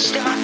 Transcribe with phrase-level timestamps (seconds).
[0.00, 0.39] Stop.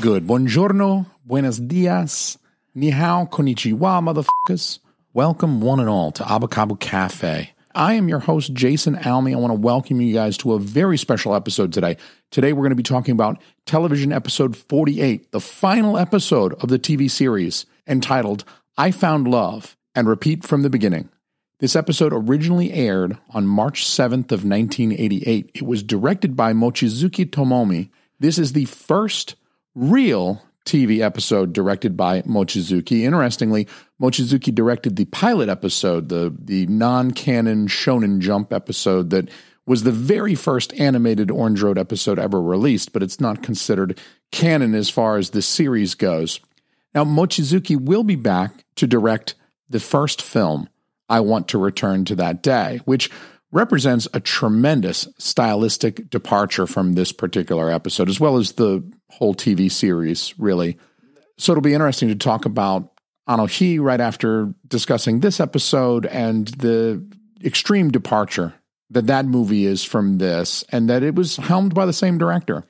[0.00, 0.26] Good?
[0.26, 2.38] Buongiorno, buenos dias,
[2.74, 4.78] ni hao, konnichiwa, motherfuckers.
[5.12, 7.50] Welcome, one and all, to Abakabu Cafe.
[7.74, 9.34] I am your host, Jason Almy.
[9.34, 11.98] I want to welcome you guys to a very special episode today.
[12.30, 16.78] Today, we're going to be talking about television episode 48, the final episode of the
[16.78, 18.44] TV series, entitled
[18.78, 21.10] I Found Love, and repeat from the beginning.
[21.58, 25.50] This episode originally aired on March 7th of 1988.
[25.52, 27.90] It was directed by Mochizuki Tomomi.
[28.18, 29.34] This is the first
[29.74, 33.02] real TV episode directed by Mochizuki.
[33.02, 33.66] Interestingly,
[34.00, 39.30] Mochizuki directed the pilot episode, the the non-canon Shonen Jump episode that
[39.66, 43.98] was the very first animated Orange Road episode ever released, but it's not considered
[44.32, 46.40] canon as far as the series goes.
[46.94, 49.34] Now, Mochizuki will be back to direct
[49.68, 50.68] the first film,
[51.08, 53.10] I Want to Return to That Day, which
[53.52, 59.70] represents a tremendous stylistic departure from this particular episode, as well as the whole TV
[59.70, 60.78] series, really.
[61.38, 62.92] So it'll be interesting to talk about
[63.28, 67.04] Anohi right after discussing this episode and the
[67.44, 68.54] extreme departure
[68.90, 72.64] that that movie is from this, and that it was helmed by the same director.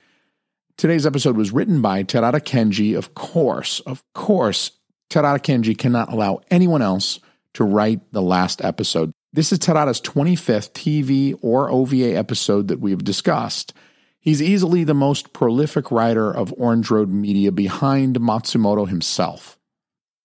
[0.77, 2.97] Today's episode was written by Terada Kenji.
[2.97, 4.71] Of course, of course,
[5.11, 7.21] Terada Kenji cannot allow anyone else
[7.55, 9.13] to write the last episode.
[9.33, 13.73] This is Terada's 25th TV or OVA episode that we have discussed.
[14.19, 19.57] He's easily the most prolific writer of Orange Road media behind Matsumoto himself.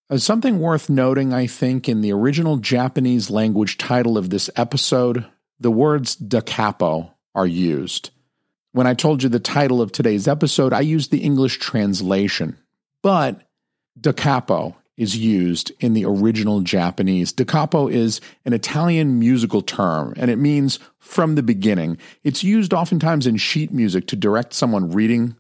[0.10, 5.24] Uh, something worth noting, I think, in the original Japanese language title of this episode,
[5.60, 8.10] the words da capo are used.
[8.72, 12.58] When I told you the title of today's episode, I used the English translation,
[13.04, 13.40] but
[14.00, 17.34] da capo is used in the original Japanese.
[17.34, 21.98] Da capo is an Italian musical term, and it means from the beginning.
[22.24, 25.36] It's used oftentimes in sheet music to direct someone reading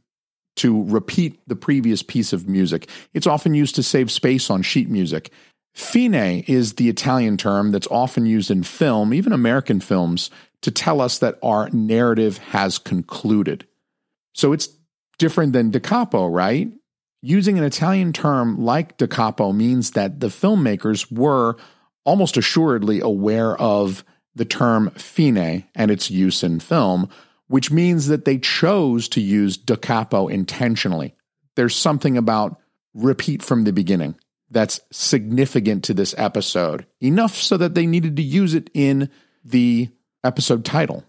[0.57, 2.89] to repeat the previous piece of music.
[3.13, 5.31] It's often used to save space on sheet music.
[5.73, 11.01] Fine is the Italian term that's often used in film, even American films, to tell
[11.01, 13.67] us that our narrative has concluded.
[14.33, 14.69] So it's
[15.17, 16.71] different than da capo, right?
[17.27, 21.57] Using an Italian term like da capo means that the filmmakers were
[22.03, 24.05] almost assuredly aware of
[24.35, 27.09] the term fine and its use in film,
[27.47, 31.15] which means that they chose to use da capo intentionally.
[31.55, 32.61] There's something about
[32.93, 34.19] repeat from the beginning
[34.51, 39.09] that's significant to this episode, enough so that they needed to use it in
[39.43, 39.89] the
[40.23, 41.03] episode title.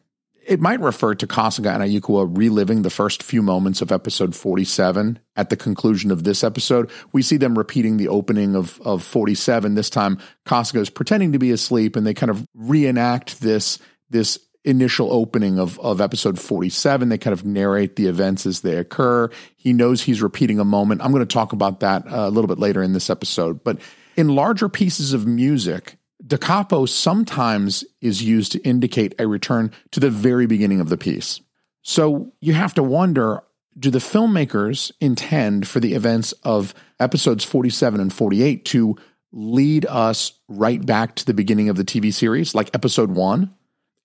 [0.47, 5.19] It might refer to Kasuga and Ayukawa reliving the first few moments of episode 47
[5.35, 6.89] at the conclusion of this episode.
[7.13, 9.75] We see them repeating the opening of, of 47.
[9.75, 14.39] This time, Kasuga is pretending to be asleep and they kind of reenact this, this
[14.65, 17.09] initial opening of, of episode 47.
[17.09, 19.31] They kind of narrate the events as they occur.
[19.57, 21.03] He knows he's repeating a moment.
[21.03, 23.65] I'm going to talk about that uh, a little bit later in this episode.
[23.65, 23.79] But
[24.15, 25.97] in larger pieces of music,
[26.27, 30.97] da capo sometimes is used to indicate a return to the very beginning of the
[30.97, 31.41] piece.
[31.83, 33.43] So you have to wonder
[33.79, 38.97] do the filmmakers intend for the events of episodes 47 and 48 to
[39.33, 43.55] lead us right back to the beginning of the TV series, like episode one,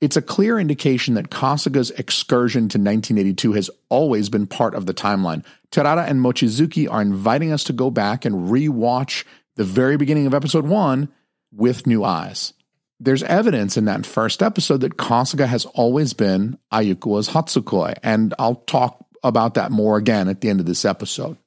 [0.01, 4.93] it's a clear indication that Kasuga's excursion to 1982 has always been part of the
[4.93, 5.45] timeline.
[5.71, 9.23] Terada and Mochizuki are inviting us to go back and rewatch
[9.55, 11.07] the very beginning of episode one
[11.51, 12.53] with new eyes.
[12.99, 18.55] There's evidence in that first episode that Kasuga has always been Ayukawa's Hatsukoi, and I'll
[18.55, 21.37] talk about that more again at the end of this episode.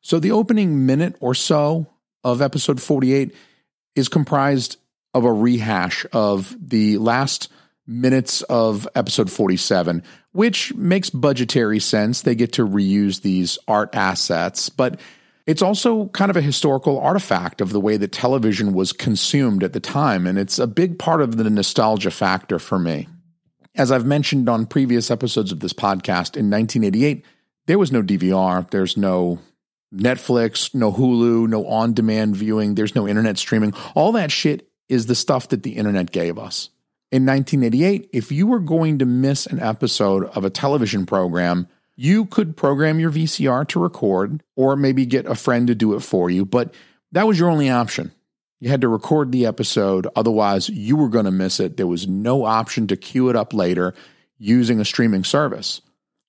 [0.00, 1.86] So, the opening minute or so
[2.24, 3.34] of episode 48
[3.94, 4.78] is comprised
[5.14, 7.50] of a rehash of the last
[7.86, 12.22] minutes of episode 47, which makes budgetary sense.
[12.22, 14.98] They get to reuse these art assets, but
[15.46, 19.72] it's also kind of a historical artifact of the way that television was consumed at
[19.72, 23.08] the time, and it's a big part of the nostalgia factor for me.
[23.74, 27.24] As I've mentioned on previous episodes of this podcast, in 1988,
[27.66, 29.38] there was no DVR, there's no
[29.94, 33.74] Netflix, no Hulu, no on demand viewing, there's no internet streaming.
[33.94, 36.70] All that shit is the stuff that the internet gave us
[37.12, 42.26] in 1988, if you were going to miss an episode of a television program, you
[42.26, 46.30] could program your VCR to record or maybe get a friend to do it for
[46.30, 46.74] you, but
[47.12, 48.12] that was your only option.
[48.60, 51.76] You had to record the episode, otherwise, you were going to miss it.
[51.76, 53.94] There was no option to queue it up later
[54.38, 55.80] using a streaming service.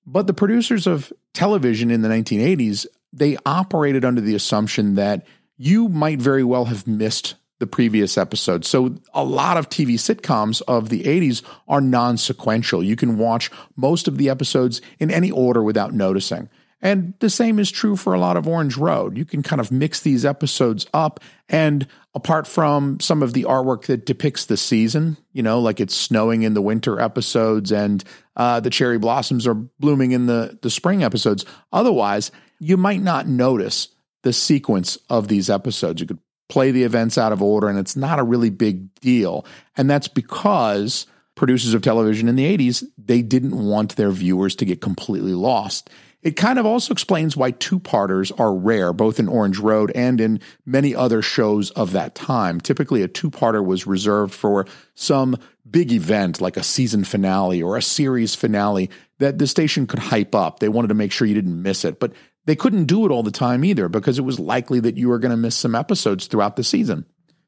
[0.06, 5.26] But the producers of television in the 1980s, they operated under the assumption that
[5.56, 8.66] you might very well have missed the previous episode.
[8.66, 12.82] So a lot of TV sitcoms of the 80s are non sequential.
[12.82, 16.50] You can watch most of the episodes in any order without noticing.
[16.82, 19.16] And the same is true for a lot of Orange Road.
[19.16, 21.20] You can kind of mix these episodes up.
[21.48, 25.96] And apart from some of the artwork that depicts the season, you know, like it's
[25.96, 28.04] snowing in the winter episodes and
[28.36, 33.26] uh, the cherry blossoms are blooming in the, the spring episodes, otherwise, you might not
[33.26, 33.88] notice
[34.22, 36.02] the sequence of these episodes.
[36.02, 36.18] You could
[36.48, 39.44] play the events out of order, and it's not a really big deal.
[39.76, 44.64] And that's because producers of television in the 80s, they didn't want their viewers to
[44.64, 45.90] get completely lost.
[46.22, 50.20] It kind of also explains why two parters are rare, both in Orange Road and
[50.22, 52.62] in many other shows of that time.
[52.62, 55.36] Typically, a two parter was reserved for some
[55.70, 58.88] big event like a season finale or a series finale
[59.18, 60.60] that the station could hype up.
[60.60, 62.00] They wanted to make sure you didn't miss it.
[62.00, 62.14] But
[62.46, 65.18] they couldn't do it all the time either because it was likely that you were
[65.18, 67.06] going to miss some episodes throughout the season.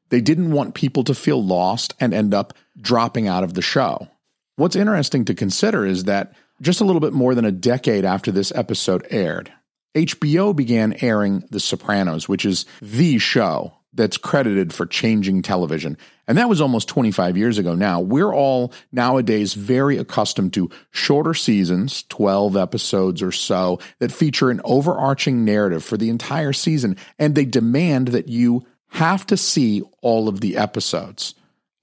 [0.09, 4.07] They didn't want people to feel lost and end up dropping out of the show.
[4.55, 8.31] What's interesting to consider is that just a little bit more than a decade after
[8.31, 9.51] this episode aired,
[9.95, 15.97] HBO began airing The Sopranos, which is the show that's credited for changing television.
[16.27, 17.99] And that was almost 25 years ago now.
[17.99, 24.61] We're all nowadays very accustomed to shorter seasons, 12 episodes or so, that feature an
[24.63, 26.95] overarching narrative for the entire season.
[27.19, 31.33] And they demand that you have to see all of the episodes.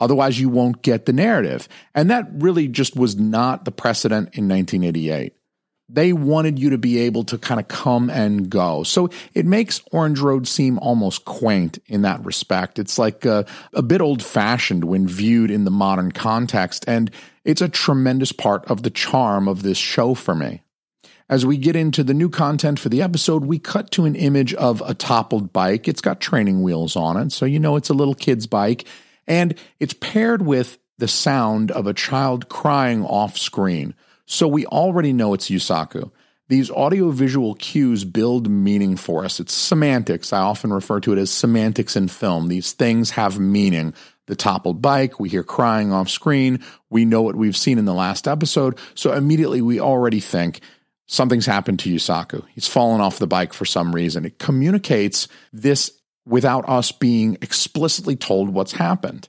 [0.00, 1.69] Otherwise, you won't get the narrative.
[1.94, 5.34] And that really just was not the precedent in 1988
[5.88, 8.82] they wanted you to be able to kind of come and go.
[8.82, 12.78] So it makes Orange Road seem almost quaint in that respect.
[12.78, 16.84] It's like a, a bit old fashioned when viewed in the modern context.
[16.88, 17.10] And
[17.44, 20.62] it's a tremendous part of the charm of this show for me.
[21.28, 24.52] As we get into the new content for the episode, we cut to an image
[24.54, 25.88] of a toppled bike.
[25.88, 28.84] It's got training wheels on it, so you know it's a little kid's bike.
[29.26, 33.94] And it's paired with the sound of a child crying off screen.
[34.26, 36.11] So we already know it's Yusaku.
[36.49, 39.40] These audiovisual cues build meaning for us.
[39.40, 40.33] It's semantics.
[40.33, 42.49] I often refer to it as semantics in film.
[42.49, 43.95] These things have meaning.
[44.26, 46.62] The toppled bike, we hear crying off screen.
[46.90, 48.78] We know what we've seen in the last episode.
[48.95, 50.61] So immediately we already think
[51.07, 52.45] something's happened to Yusaku.
[52.54, 54.25] He's fallen off the bike for some reason.
[54.25, 55.93] It communicates this
[56.26, 59.28] without us being explicitly told what's happened.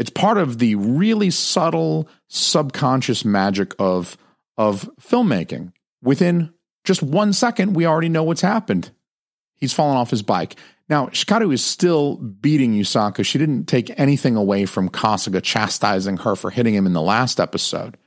[0.00, 4.16] It's part of the really subtle subconscious magic of
[4.56, 5.72] of filmmaking.
[6.02, 6.54] Within
[6.84, 8.90] just one second, we already know what's happened.
[9.56, 10.56] He's fallen off his bike.
[10.88, 13.26] Now, Hikaru is still beating Yusaku.
[13.26, 17.38] She didn't take anything away from Kasuga chastising her for hitting him in the last
[17.38, 17.98] episode.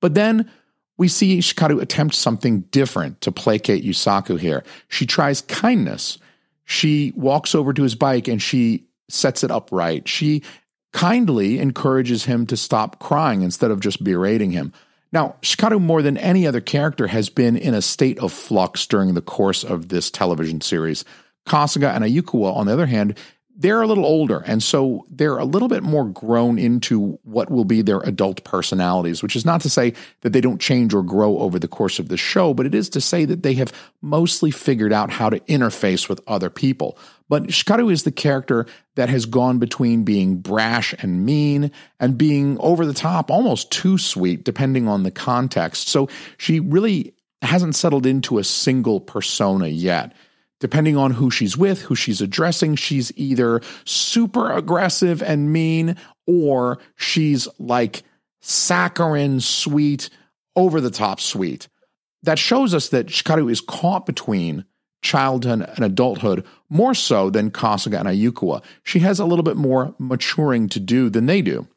[0.00, 0.50] But then
[0.96, 4.64] we see Hikaru attempt something different to placate Yusaku here.
[4.88, 6.18] She tries kindness.
[6.64, 10.08] She walks over to his bike and she sets it upright.
[10.08, 10.42] She
[10.92, 14.72] kindly encourages him to stop crying instead of just berating him.
[15.12, 19.14] Now, Hikaru, more than any other character, has been in a state of flux during
[19.14, 21.04] the course of this television series.
[21.46, 23.16] Kasuga and Ayukawa, on the other hand,
[23.58, 24.42] they're a little older.
[24.46, 29.22] And so they're a little bit more grown into what will be their adult personalities,
[29.22, 32.08] which is not to say that they don't change or grow over the course of
[32.08, 33.72] the show, but it is to say that they have
[34.02, 36.98] mostly figured out how to interface with other people.
[37.28, 42.58] But Hikaru is the character that has gone between being brash and mean and being
[42.60, 45.88] over the top, almost too sweet, depending on the context.
[45.88, 50.12] So she really hasn't settled into a single persona yet
[50.60, 55.96] depending on who she's with, who she's addressing, she's either super aggressive and mean
[56.26, 58.02] or she's like
[58.40, 60.08] saccharine, sweet,
[60.54, 61.68] over the top sweet.
[62.22, 64.64] That shows us that Hikaru is caught between
[65.02, 68.64] childhood and adulthood more so than Kasuga and Ayukawa.
[68.82, 71.68] She has a little bit more maturing to do than they do.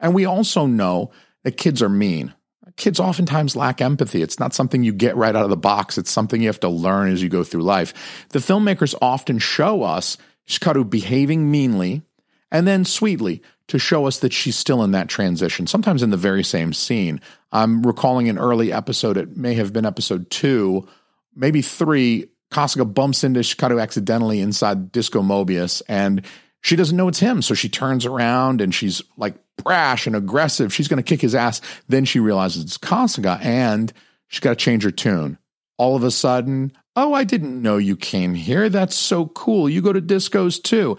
[0.00, 1.10] And we also know
[1.44, 2.34] that kids are mean
[2.78, 4.22] kids oftentimes lack empathy.
[4.22, 5.98] It's not something you get right out of the box.
[5.98, 7.92] It's something you have to learn as you go through life.
[8.30, 10.16] The filmmakers often show us
[10.46, 12.02] Hikaru behaving meanly
[12.50, 16.16] and then sweetly to show us that she's still in that transition, sometimes in the
[16.16, 17.20] very same scene.
[17.52, 20.88] I'm recalling an early episode, it may have been episode two,
[21.34, 22.30] maybe three.
[22.50, 26.24] Kasuga bumps into Hikaru accidentally inside Disco Mobius and
[26.62, 27.42] she doesn't know it's him.
[27.42, 30.72] So she turns around and she's like brash and aggressive.
[30.72, 31.60] She's going to kick his ass.
[31.88, 33.92] Then she realizes it's Kasuga and
[34.28, 35.38] she's got to change her tune.
[35.76, 38.68] All of a sudden, oh, I didn't know you came here.
[38.68, 39.68] That's so cool.
[39.68, 40.98] You go to discos too.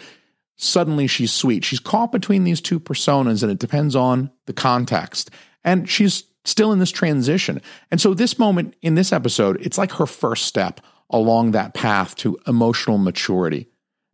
[0.57, 1.63] Suddenly she's sweet.
[1.63, 5.31] She's caught between these two personas and it depends on the context.
[5.63, 7.61] And she's still in this transition.
[7.91, 12.15] And so this moment in this episode, it's like her first step along that path
[12.17, 13.67] to emotional maturity.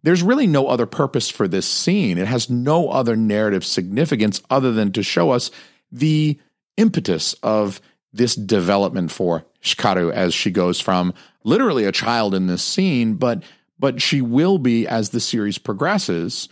[0.06, 2.20] There's really no other purpose for this scene.
[2.20, 5.50] It has no other narrative significance other than to show us
[5.92, 6.40] the
[6.78, 7.82] impetus of
[8.14, 11.12] this development for Hikaru as she goes from
[11.44, 13.42] literally a child in this scene, but
[13.80, 16.50] but she will be as the series progresses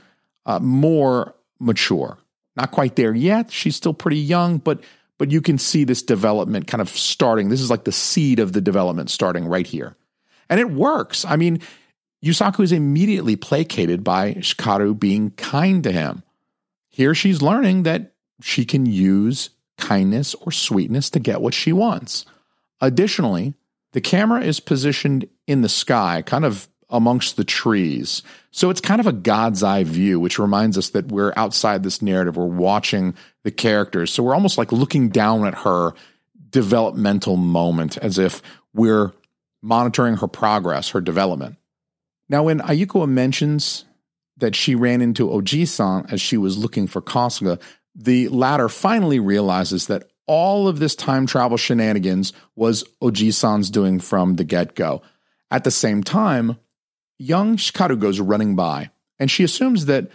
[0.48, 2.18] uh, more mature.
[2.56, 3.52] Not quite there yet.
[3.52, 4.84] She's still pretty young, but
[5.20, 7.50] but you can see this development kind of starting.
[7.50, 9.96] This is like the seed of the development starting right here.
[10.50, 11.24] And it works.
[11.24, 11.62] I mean,
[12.24, 16.24] Yusaku is immediately placated by Hikaru being kind to him.
[16.90, 22.26] Here she's learning that she can use kindness or sweetness to get what she wants.
[22.80, 23.56] Additionally,
[23.92, 28.22] the camera is positioned in the sky, kind of amongst the trees.
[28.52, 32.02] So it's kind of a God's eye view, which reminds us that we're outside this
[32.02, 32.38] narrative.
[32.38, 34.14] We're watching the characters.
[34.14, 35.94] So we're almost like looking down at her
[36.52, 38.42] developmental moment as if
[38.74, 39.12] we're
[39.62, 41.58] monitoring her progress, her development.
[42.30, 43.86] Now, when Ayukawa mentions
[44.38, 47.62] that she ran into Oji-san as she was looking for Kasuga,
[47.96, 54.36] the latter finally realizes that all of this time travel shenanigans was Oji-san's doing from
[54.36, 55.02] the get-go.
[55.52, 56.58] At the same time,
[57.20, 58.90] young Hikaru goes running by,
[59.20, 60.10] and she assumes that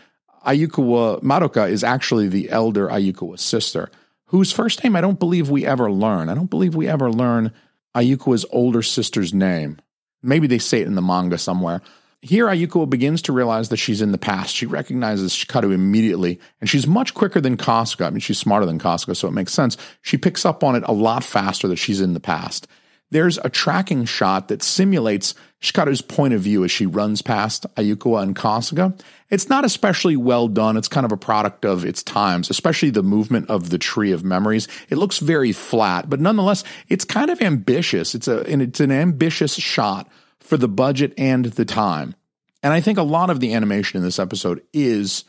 [0.47, 3.91] Ayukawa Madoka is actually the elder Ayukawa's sister,
[4.27, 6.29] whose first name I don't believe we ever learn.
[6.29, 7.53] I don't believe we ever learn
[7.95, 9.79] Ayukawa's older sister's name.
[10.23, 11.81] Maybe they say it in the manga somewhere.
[12.21, 14.53] Here, Ayuko begins to realize that she's in the past.
[14.55, 18.07] She recognizes Hikaru immediately, and she's much quicker than Kasuga.
[18.07, 19.77] I mean, she's smarter than Kasuga, so it makes sense.
[20.03, 22.67] She picks up on it a lot faster that she's in the past.
[23.11, 28.23] There's a tracking shot that simulates Hikaru's point of view as she runs past Ayukawa
[28.23, 28.99] and Kasuga.
[29.29, 30.77] It's not especially well done.
[30.77, 34.25] It's kind of a product of its times, especially the movement of the tree of
[34.25, 34.69] memories.
[34.89, 38.15] It looks very flat, but nonetheless, it's kind of ambitious.
[38.15, 42.15] It's a and it's an ambitious shot for the budget and the time.
[42.63, 45.25] And I think a lot of the animation in this episode is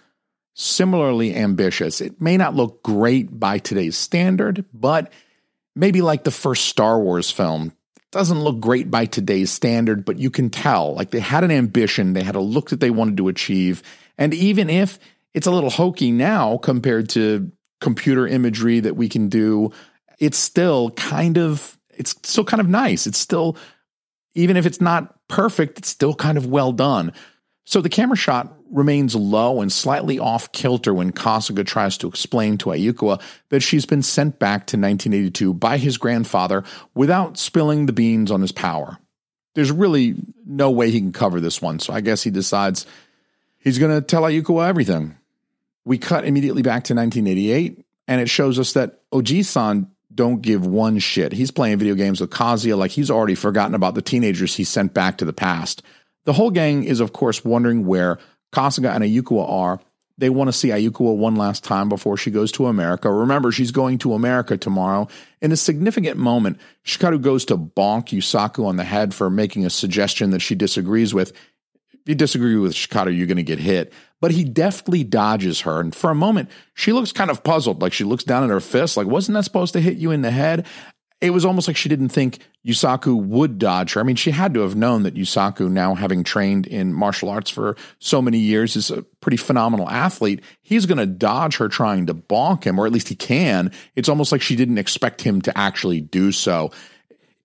[0.54, 2.02] similarly ambitious.
[2.02, 5.12] It may not look great by today's standard, but
[5.76, 7.74] maybe like the first Star Wars film
[8.12, 12.14] doesn't look great by today's standard, but you can tell like they had an ambition,
[12.14, 13.84] they had a look that they wanted to achieve.
[14.18, 15.00] And even if
[15.34, 17.52] it's a little hokey now compared to
[17.82, 19.72] computer imagery that we can do,
[20.18, 23.06] it's still kind of it's still kind of nice.
[23.06, 23.58] It's still
[24.36, 27.14] even if it's not perfect, it's still kind of well done.
[27.66, 32.58] So the camera shot remains low and slightly off kilter when Kasuga tries to explain
[32.60, 37.94] to Ayukawa that she's been sent back to 1982 by his grandfather without spilling the
[37.94, 38.98] beans on his power.
[39.56, 42.86] There's really no way he can cover this one, so I guess he decides
[43.58, 45.18] he's going to tell Ayukawa everything.
[45.86, 51.00] We cut immediately back to 1988, and it shows us that Oji-san don't give one
[51.00, 51.34] shit.
[51.34, 54.94] He's playing video games with Kazuya like he's already forgotten about the teenagers he sent
[54.94, 55.82] back to the past.
[56.26, 58.20] The whole gang is, of course, wondering where
[58.52, 59.80] Kasuga and Ayukawa are.
[60.18, 63.10] They want to see Ayukawa one last time before she goes to America.
[63.10, 65.08] Remember, she's going to America tomorrow.
[65.42, 69.70] In a significant moment, Hikaru goes to bonk Yusaku on the head for making a
[69.70, 71.32] suggestion that she disagrees with.
[71.94, 73.94] If you disagree with Hikaru, you're going to get hit.
[74.20, 75.80] But he deftly dodges her.
[75.80, 77.82] And for a moment, she looks kind of puzzled.
[77.82, 80.22] Like she looks down at her fist, like, wasn't that supposed to hit you in
[80.22, 80.66] the head?
[81.22, 84.00] It was almost like she didn't think Yusaku would dodge her.
[84.00, 87.50] I mean, she had to have known that Yusaku, now having trained in martial arts
[87.50, 90.42] for so many years, is a pretty phenomenal athlete.
[90.62, 93.74] He's going to dodge her trying to bonk him, or at least he can.
[93.96, 96.72] It's almost like she didn't expect him to actually do so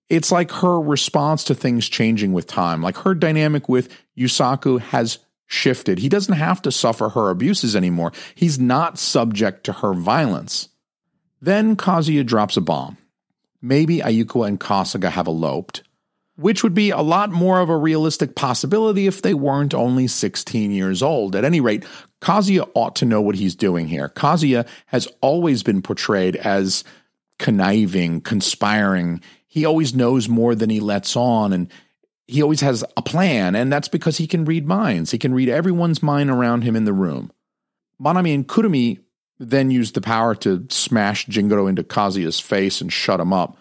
[0.09, 2.81] it's like her response to things changing with time.
[2.81, 5.99] Like her dynamic with Yusaku has shifted.
[5.99, 8.11] He doesn't have to suffer her abuses anymore.
[8.35, 10.69] He's not subject to her violence.
[11.41, 12.97] Then Kazuya drops a bomb.
[13.61, 15.83] Maybe Ayuko and Kasuga have eloped,
[16.35, 20.71] which would be a lot more of a realistic possibility if they weren't only 16
[20.71, 21.35] years old.
[21.35, 21.85] At any rate,
[22.21, 24.09] Kazuya ought to know what he's doing here.
[24.09, 26.83] Kazuya has always been portrayed as
[27.39, 29.21] conniving, conspiring
[29.55, 31.71] he always knows more than he lets on and
[32.27, 35.47] he always has a plan and that's because he can read minds he can read
[35.47, 37.31] everyone's mind around him in the room
[38.01, 38.99] manami and kurumi
[39.39, 43.57] then use the power to smash jingoro into kazuya's face and shut him up.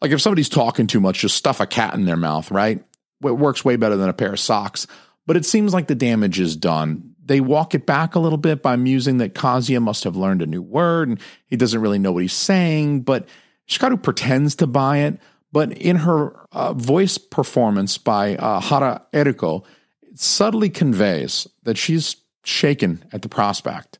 [0.00, 2.84] Like if somebody's talking too much just stuff a cat in their mouth right?
[3.22, 4.86] It works way better than a pair of socks.
[5.26, 7.14] But it seems like the damage is done.
[7.24, 10.46] They walk it back a little bit by musing that Kazuya must have learned a
[10.46, 13.26] new word and he doesn't really know what he's saying, but
[13.68, 15.18] Hikaru pretends to buy it,
[15.52, 19.64] but in her uh, voice performance by uh, Hara Eriko,
[20.02, 23.98] it subtly conveys that she's shaken at the prospect.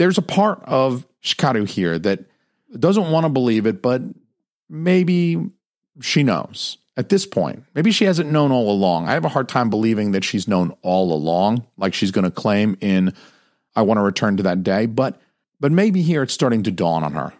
[0.00, 2.20] There's a part of Hikaru here that
[2.74, 4.00] doesn't want to believe it, but
[4.66, 5.36] maybe
[6.00, 7.64] she knows at this point.
[7.74, 9.08] Maybe she hasn't known all along.
[9.08, 12.30] I have a hard time believing that she's known all along, like she's going to
[12.30, 13.12] claim in
[13.76, 15.20] I Want to Return to That Day, but
[15.60, 17.34] but maybe here it's starting to dawn on her.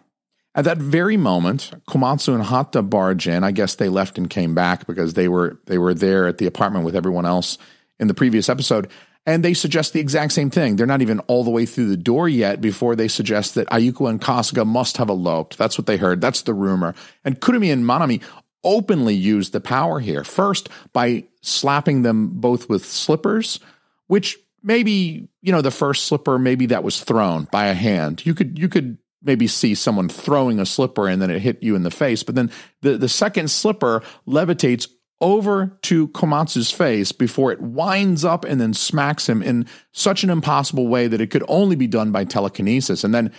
[0.53, 3.43] At that very moment, Komatsu and Hata barge in.
[3.43, 6.45] I guess they left and came back because they were they were there at the
[6.45, 7.57] apartment with everyone else
[7.99, 8.87] in the previous episode.
[9.25, 10.75] And they suggest the exact same thing.
[10.75, 14.09] They're not even all the way through the door yet before they suggest that Ayuko
[14.09, 15.57] and Kasuga must have eloped.
[15.57, 16.21] That's what they heard.
[16.21, 16.95] That's the rumor.
[17.23, 18.23] And Kurumi and Manami
[18.63, 20.23] openly use the power here.
[20.23, 23.59] First, by slapping them both with slippers,
[24.07, 28.25] which maybe, you know, the first slipper, maybe that was thrown by a hand.
[28.25, 31.75] You could, you could maybe see someone throwing a slipper and then it hit you
[31.75, 32.23] in the face.
[32.23, 34.87] But then the, the second slipper levitates
[35.21, 40.29] over to Komatsu's face before it winds up and then smacks him in such an
[40.29, 43.03] impossible way that it could only be done by telekinesis.
[43.03, 43.31] And then,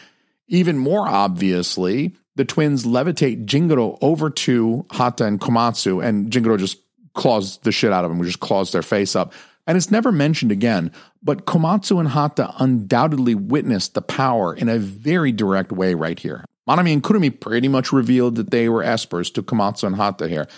[0.48, 6.78] even more obviously, the twins levitate Jingoro over to Hata and Komatsu, and Jingoro just
[7.14, 9.34] claws the shit out of them, just claws their face up.
[9.66, 10.90] And it's never mentioned again,
[11.22, 16.44] but Komatsu and Hata undoubtedly witnessed the power in a very direct way right here.
[16.68, 20.48] Manami and Kurumi pretty much revealed that they were espers to Komatsu and Hata here.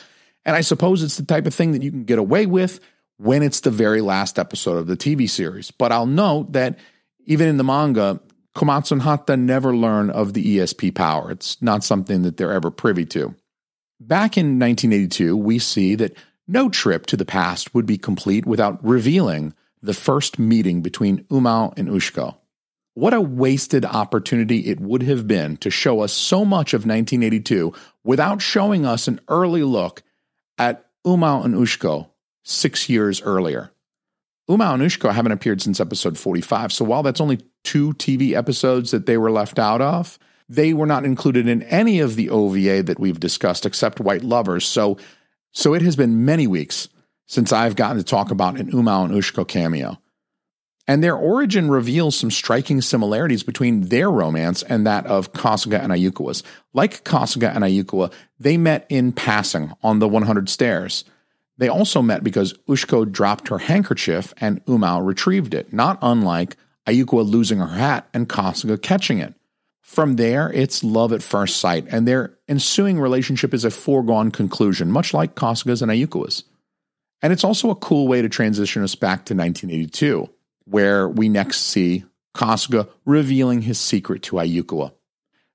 [0.45, 2.81] And I suppose it's the type of thing that you can get away with
[3.17, 5.71] when it's the very last episode of the TV series.
[5.71, 6.79] But I'll note that
[7.27, 8.21] even in the manga,
[8.55, 11.31] Komatsu and Hata never learn of the ESP power.
[11.31, 13.35] It's not something that they're ever privy to.
[14.01, 18.85] Back in 1982, we see that no trip to the past would be complete without
[18.85, 22.37] revealing the first meeting between Umao and Ushiko.
[22.95, 27.73] What a wasted opportunity it would have been to show us so much of 1982
[28.05, 30.03] without showing us an early look
[30.59, 32.11] at Umao and Ushiko
[32.45, 33.71] six years earlier.
[34.49, 38.91] Umao and Ushiko haven't appeared since episode 45, so while that's only two TV episodes
[38.91, 42.83] that they were left out of, they were not included in any of the OVA
[42.83, 44.67] that we've discussed except White Lovers.
[44.67, 44.99] So
[45.53, 46.89] so it has been many weeks
[47.27, 49.99] since I've gotten to talk about an Umao and Ushiko cameo.
[50.87, 55.93] And their origin reveals some striking similarities between their romance and that of Kasuga and
[55.93, 56.43] Ayukawa's.
[56.75, 61.05] Like Kasuga and Ayukawa, they met in passing on the 100 stairs.
[61.57, 67.27] They also met because Ushiko dropped her handkerchief and Umao retrieved it, not unlike Ayukawa
[67.27, 69.35] losing her hat and Kasuga catching it.
[69.81, 74.91] From there, it's love at first sight, and their ensuing relationship is a foregone conclusion,
[74.91, 76.45] much like Kasuga's and Ayukawa's.
[77.23, 80.29] And it's also a cool way to transition us back to 1982,
[80.67, 84.93] where we next see Kasuga revealing his secret to Ayukawa.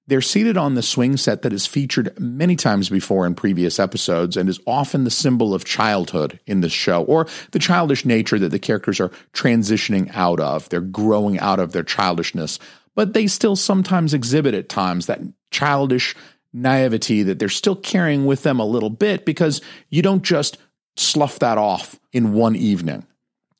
[0.07, 4.37] They're seated on the swing set that is featured many times before in previous episodes
[4.37, 8.49] and is often the symbol of childhood in the show, or the childish nature that
[8.49, 10.67] the characters are transitioning out of.
[10.69, 12.57] They're growing out of their childishness
[12.99, 16.17] but they still sometimes exhibit at times that childish
[16.51, 20.57] naivety that they're still carrying with them a little bit because you don't just
[20.97, 23.07] slough that off in one evening.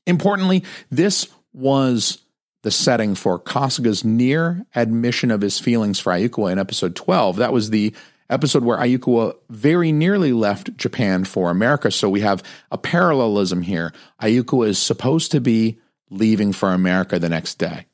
[0.06, 2.20] Importantly, this was
[2.64, 7.38] the setting for Kasuga's near admission of his feelings for Ayukawa in episode 12.
[7.38, 7.94] That was the
[8.30, 11.90] episode where Ayukawa very nearly left Japan for America.
[11.90, 13.94] So we have a parallelism here.
[14.22, 17.86] Ayukawa is supposed to be leaving for America the next day.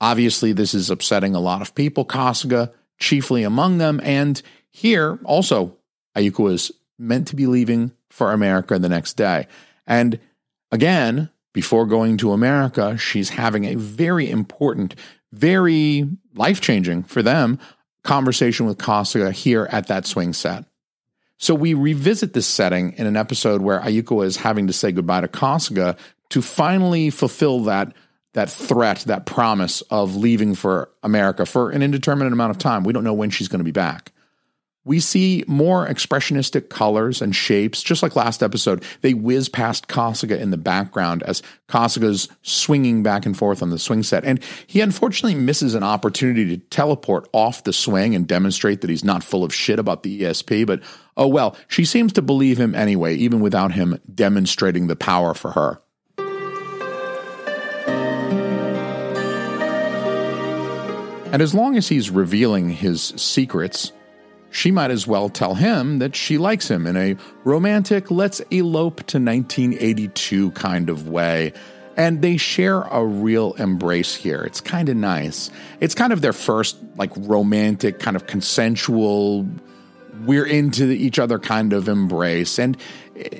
[0.00, 4.00] Obviously, this is upsetting a lot of people, Kasuga chiefly among them.
[4.02, 5.76] And here also,
[6.16, 9.46] Ayukawa is meant to be leaving for America the next day.
[9.86, 10.18] And
[10.70, 14.94] again, before going to America, she's having a very important,
[15.32, 17.58] very life changing for them
[18.02, 20.64] conversation with Kasuga here at that swing set.
[21.38, 25.22] So we revisit this setting in an episode where Ayuko is having to say goodbye
[25.22, 25.98] to Kasuga
[26.30, 27.92] to finally fulfill that
[28.34, 32.82] that threat, that promise of leaving for America for an indeterminate amount of time.
[32.82, 34.11] We don't know when she's going to be back.
[34.84, 38.84] We see more expressionistic colors and shapes, just like last episode.
[39.00, 43.78] They whiz past Kasuga in the background as Kasuga's swinging back and forth on the
[43.78, 44.24] swing set.
[44.24, 49.04] And he unfortunately misses an opportunity to teleport off the swing and demonstrate that he's
[49.04, 50.66] not full of shit about the ESP.
[50.66, 50.82] But
[51.16, 55.52] oh well, she seems to believe him anyway, even without him demonstrating the power for
[55.52, 55.80] her.
[61.32, 63.92] And as long as he's revealing his secrets,
[64.52, 68.98] she might as well tell him that she likes him in a romantic, let's elope
[69.08, 71.52] to 1982 kind of way.
[71.96, 74.42] And they share a real embrace here.
[74.42, 75.50] It's kind of nice.
[75.80, 79.46] It's kind of their first, like, romantic, kind of consensual,
[80.24, 82.58] we're into each other kind of embrace.
[82.58, 82.76] And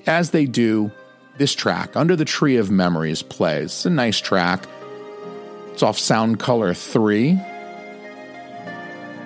[0.06, 0.90] as they do,
[1.38, 3.64] this track, Under the Tree of Memories, plays.
[3.64, 4.66] It's a nice track.
[5.72, 7.40] It's off Sound Color 3.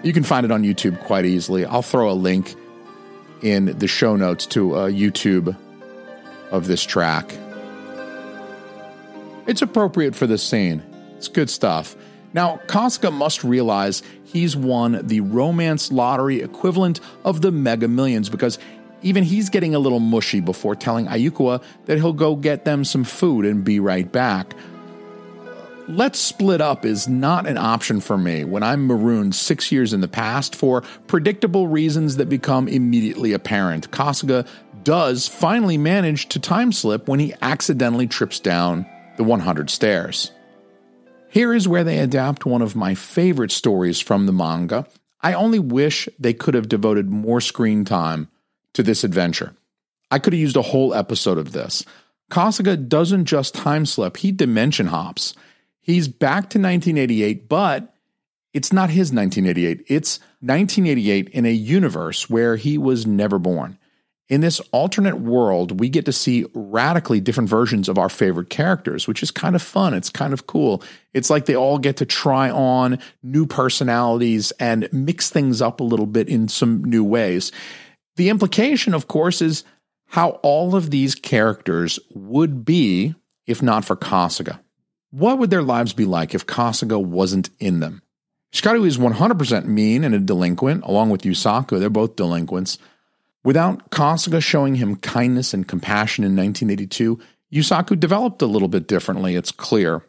[0.02, 1.64] You can find it on YouTube quite easily.
[1.64, 2.54] I'll throw a link
[3.42, 5.56] in the show notes to a YouTube
[6.50, 7.34] of this track.
[9.46, 10.82] It's appropriate for the scene.
[11.16, 11.96] It's good stuff.
[12.32, 18.58] Now, Kasuga must realize he's won the romance lottery equivalent of the mega millions because
[19.02, 23.04] even he's getting a little mushy before telling Ayukawa that he'll go get them some
[23.04, 24.54] food and be right back
[25.88, 30.00] let's split up is not an option for me when I'm marooned six years in
[30.00, 33.90] the past for predictable reasons that become immediately apparent.
[33.90, 34.46] Kasuga
[34.82, 40.32] does finally manage to time slip when he accidentally trips down the 100 stairs.
[41.28, 44.86] Here is where they adapt one of my favorite stories from the manga.
[45.20, 48.28] I only wish they could have devoted more screen time
[48.74, 49.54] to this adventure.
[50.10, 51.84] I could have used a whole episode of this.
[52.30, 55.34] Kasuga doesn't just time slip, he dimension hops.
[55.86, 57.94] He's back to 1988, but
[58.52, 59.84] it's not his 1988.
[59.86, 63.78] It's 1988 in a universe where he was never born.
[64.28, 69.06] In this alternate world, we get to see radically different versions of our favorite characters,
[69.06, 69.94] which is kind of fun.
[69.94, 70.82] It's kind of cool.
[71.14, 75.84] It's like they all get to try on new personalities and mix things up a
[75.84, 77.52] little bit in some new ways.
[78.16, 79.62] The implication, of course, is
[80.06, 83.14] how all of these characters would be
[83.46, 84.58] if not for Kasuga.
[85.16, 88.02] What would their lives be like if Kasuga wasn't in them?
[88.52, 91.80] Hikaru is 100% mean and a delinquent, along with Yusaku.
[91.80, 92.76] They're both delinquents.
[93.42, 97.18] Without Kasuga showing him kindness and compassion in 1982,
[97.50, 100.02] Yusaku developed a little bit differently, it's clear.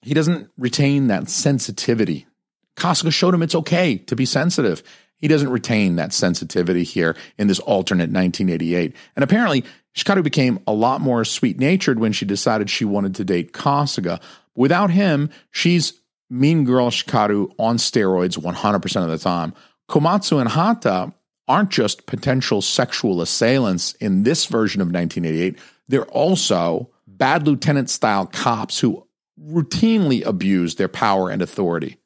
[0.00, 2.26] He doesn't retain that sensitivity.
[2.78, 4.82] Kasuga showed him it's okay to be sensitive.
[5.18, 8.96] He doesn't retain that sensitivity here in this alternate 1988.
[9.16, 9.64] And apparently,
[9.94, 14.18] Hikaru became a lot more sweet natured when she decided she wanted to date Kasuga.
[14.56, 19.54] Without him, she's mean girl Hikaru on steroids 100% of the time.
[19.88, 21.12] Komatsu and Hata
[21.48, 28.26] aren't just potential sexual assailants in this version of 1988, they're also bad lieutenant style
[28.26, 29.06] cops who
[29.40, 31.98] routinely abuse their power and authority.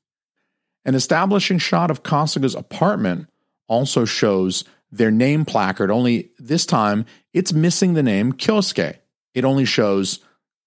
[0.85, 3.29] An establishing shot of Kasuga's apartment
[3.69, 8.99] also shows their name placard, only this time it's missing the name Kyosuke.
[9.35, 10.19] It only shows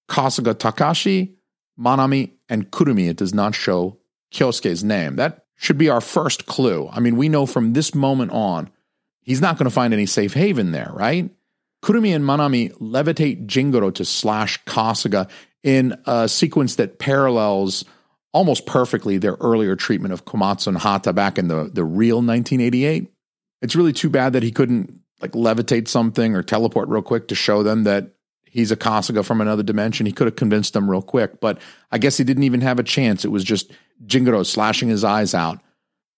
[0.10, 1.36] Kasuga Takashi,
[1.80, 3.10] Manami, and Kurumi.
[3.10, 3.98] It does not show
[4.32, 5.16] Kyosuke's name.
[5.16, 6.90] That should be our first clue.
[6.92, 8.70] I mean, we know from this moment on,
[9.22, 11.30] he's not going to find any safe haven there, right?
[11.84, 15.30] Kurumi and Manami levitate Jingoro to slash Kasuga
[15.64, 17.86] in a sequence that parallels
[18.34, 23.12] almost perfectly their earlier treatment of Komatsu and Hata back in the, the real 1988.
[23.62, 27.36] It's really too bad that he couldn't like levitate something or teleport real quick to
[27.36, 28.14] show them that
[28.54, 30.06] he's a Kasuga from another dimension.
[30.06, 31.60] He could have convinced them real quick, but
[31.92, 33.26] I guess he didn't even have a chance.
[33.26, 33.72] It was just
[34.06, 35.60] Jingoro slashing his eyes out.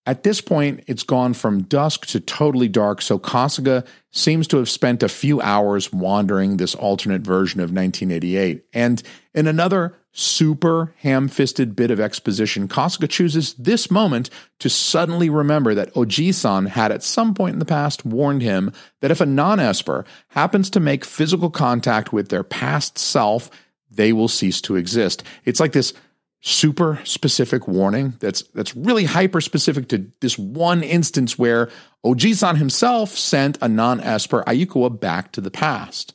[0.05, 4.69] At this point, it's gone from dusk to totally dark, so Kasuga seems to have
[4.69, 8.65] spent a few hours wandering this alternate version of 1988.
[8.73, 9.01] And
[9.33, 15.75] in another super ham fisted bit of exposition, Kasuga chooses this moment to suddenly remember
[15.75, 19.59] that Oji-san had at some point in the past warned him that if a non
[19.59, 23.49] Esper happens to make physical contact with their past self,
[23.91, 25.21] they will cease to exist.
[25.43, 25.93] It's like this
[26.39, 31.69] super specific warning that's that's really hyper specific to this one instance where
[32.05, 36.13] Oji-san himself sent a non-esper Ayukawa back to the past.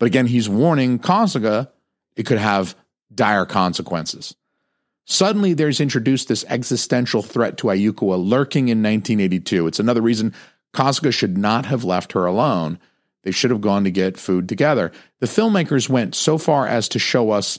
[0.00, 1.68] But again, he's warning Kasuga
[2.16, 2.74] it could have
[3.14, 4.34] dire consequences.
[5.04, 9.66] Suddenly, there's introduced this existential threat to Ayukawa lurking in 1982.
[9.68, 10.34] It's another reason
[10.74, 12.78] Kasuga should not have left her alone.
[13.22, 14.92] They should have gone to get food together.
[15.20, 17.58] The filmmakers went so far as to show us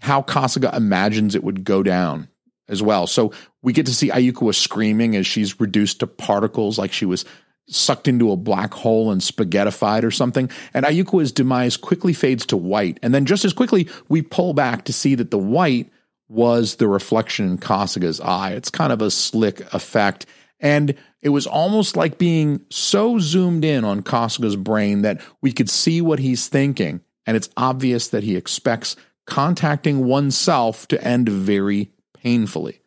[0.00, 2.28] how Kasuga imagines it would go down
[2.68, 3.06] as well.
[3.06, 7.24] So we get to see Ayukawa screaming as she's reduced to particles like she was
[7.68, 10.50] sucked into a black hole and spaghettified or something.
[10.74, 12.98] And Ayukawa's demise quickly fades to white.
[13.02, 15.90] And then just as quickly, we pull back to see that the white
[16.28, 18.52] was the reflection in Kasuga's eye.
[18.52, 20.26] It's kind of a slick effect.
[20.60, 25.70] And it was almost like being so zoomed in on Kasuga's brain that we could
[25.70, 27.00] see what he's thinking.
[27.26, 28.96] And it's obvious that he expects
[29.26, 32.80] contacting oneself to end very painfully.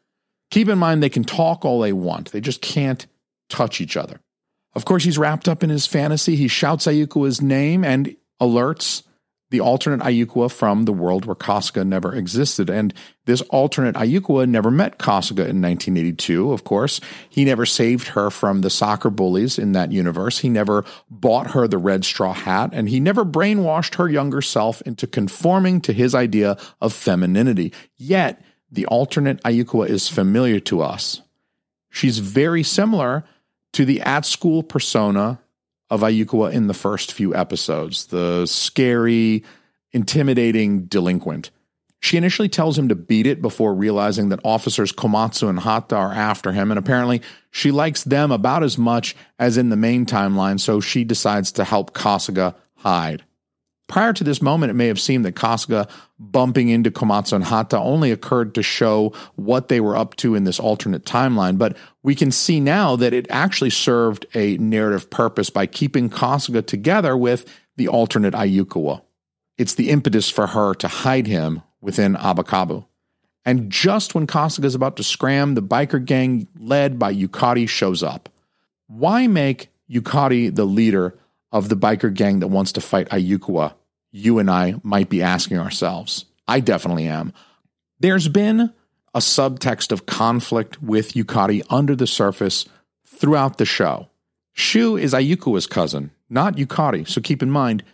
[0.51, 3.05] Keep in mind, they can talk all they want, they just can't
[3.49, 4.19] touch each other.
[4.75, 6.35] Of course, he's wrapped up in his fantasy.
[6.35, 9.03] He shouts Ayukawa's name and alerts
[9.51, 12.69] the alternate Ayukawa from the world where Kasuga never existed.
[12.69, 12.93] And
[13.25, 16.99] this alternate Ayukawa never met Kasuga in 1982, of course.
[17.29, 20.39] He never saved her from the soccer bullies in that universe.
[20.39, 24.81] He never bought her the red straw hat, and he never brainwashed her younger self
[24.81, 27.71] into conforming to his idea of femininity.
[27.95, 31.21] Yet, the alternate Ayukawa is familiar to us.
[31.89, 33.23] She's very similar
[33.75, 35.37] to the at school persona
[35.89, 39.43] of Ayukawa in the first few episodes, the scary,
[39.91, 41.51] intimidating delinquent.
[41.99, 46.13] She initially tells him to beat it before realizing that officers Komatsu and Hata are
[46.13, 50.57] after him, and apparently she likes them about as much as in the main timeline,
[50.57, 53.25] so she decides to help Kasuga hide.
[53.87, 57.77] Prior to this moment, it may have seemed that Kasuga bumping into Komatsu and Hata
[57.77, 62.15] only occurred to show what they were up to in this alternate timeline, but we
[62.15, 67.45] can see now that it actually served a narrative purpose by keeping Kasuga together with
[67.75, 69.01] the alternate Ayukawa.
[69.57, 72.85] It's the impetus for her to hide him within Abakabu.
[73.45, 78.01] And just when Kasuga is about to scram, the biker gang led by Yukari shows
[78.01, 78.29] up.
[78.87, 81.17] Why make Yukari the leader
[81.55, 83.73] of the biker gang that wants to fight Ayukawa,
[84.11, 86.25] you and I might be asking ourselves.
[86.49, 87.31] I definitely am.
[87.97, 88.73] There's been
[89.13, 92.65] a subtext of conflict with Yukari under the surface
[93.07, 94.09] throughout the show.
[94.51, 97.07] Shu is Ayukawa's cousin, not Yukari.
[97.07, 97.85] So keep in mind,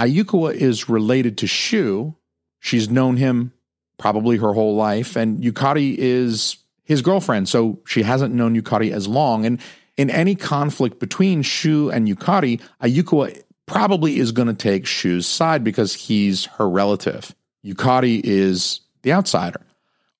[0.00, 2.14] Ayukawa is related to Shu.
[2.58, 3.52] She's known him
[3.98, 7.50] probably her whole life, and Yukari is his girlfriend.
[7.50, 9.44] So she hasn't known Yukari as long.
[9.44, 9.60] And
[9.96, 15.64] in any conflict between Shu and Yukari, Ayukawa probably is going to take Shu's side
[15.64, 17.34] because he's her relative.
[17.64, 19.60] Yukari is the outsider.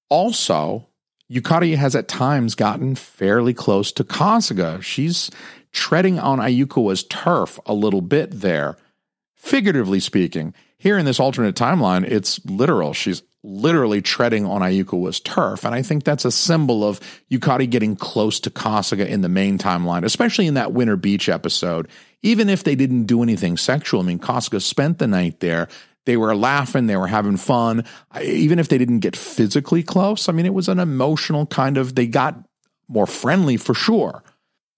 [0.09, 0.87] Also,
[1.31, 4.83] Yukari has at times gotten fairly close to Kasuga.
[4.83, 5.31] She's
[5.73, 8.77] treading on Ayukawa's turf a little bit there.
[9.35, 12.95] Figuratively speaking, here in this alternate timeline, it's literal.
[12.95, 15.64] She's literally treading on Ayukawa's turf.
[15.64, 16.98] And I think that's a symbol of
[17.30, 21.88] Yukari getting close to Kasuga in the main timeline, especially in that Winter Beach episode.
[22.22, 25.68] Even if they didn't do anything sexual, I mean, Kasuga spent the night there.
[26.07, 27.85] They were laughing, they were having fun.
[28.22, 31.94] Even if they didn't get physically close, I mean, it was an emotional kind of,
[31.94, 32.37] they got
[32.88, 34.24] more friendly for sure.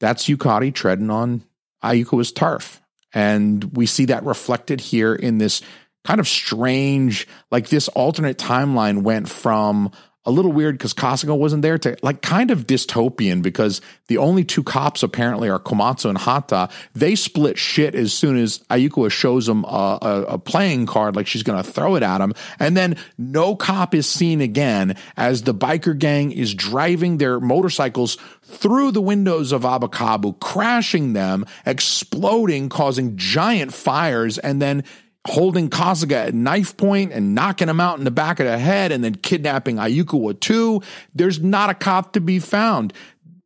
[0.00, 1.44] That's Yukari treading on
[1.84, 2.80] Ayukawa's turf.
[3.12, 5.62] And we see that reflected here in this
[6.06, 9.90] kind of strange, like this alternate timeline went from
[10.26, 14.42] a little weird because Kasuga wasn't there to like kind of dystopian because the only
[14.42, 16.68] two cops apparently are Komatsu and Hata.
[16.94, 21.28] They split shit as soon as Ayukawa shows them a, a, a playing card, like
[21.28, 22.34] she's going to throw it at him.
[22.58, 28.18] And then no cop is seen again as the biker gang is driving their motorcycles
[28.42, 34.82] through the windows of Abakabu, crashing them, exploding, causing giant fires, and then
[35.28, 38.92] holding Kasuga at knife point and knocking him out in the back of the head
[38.92, 40.82] and then kidnapping Ayukawa too.
[41.14, 42.92] There's not a cop to be found.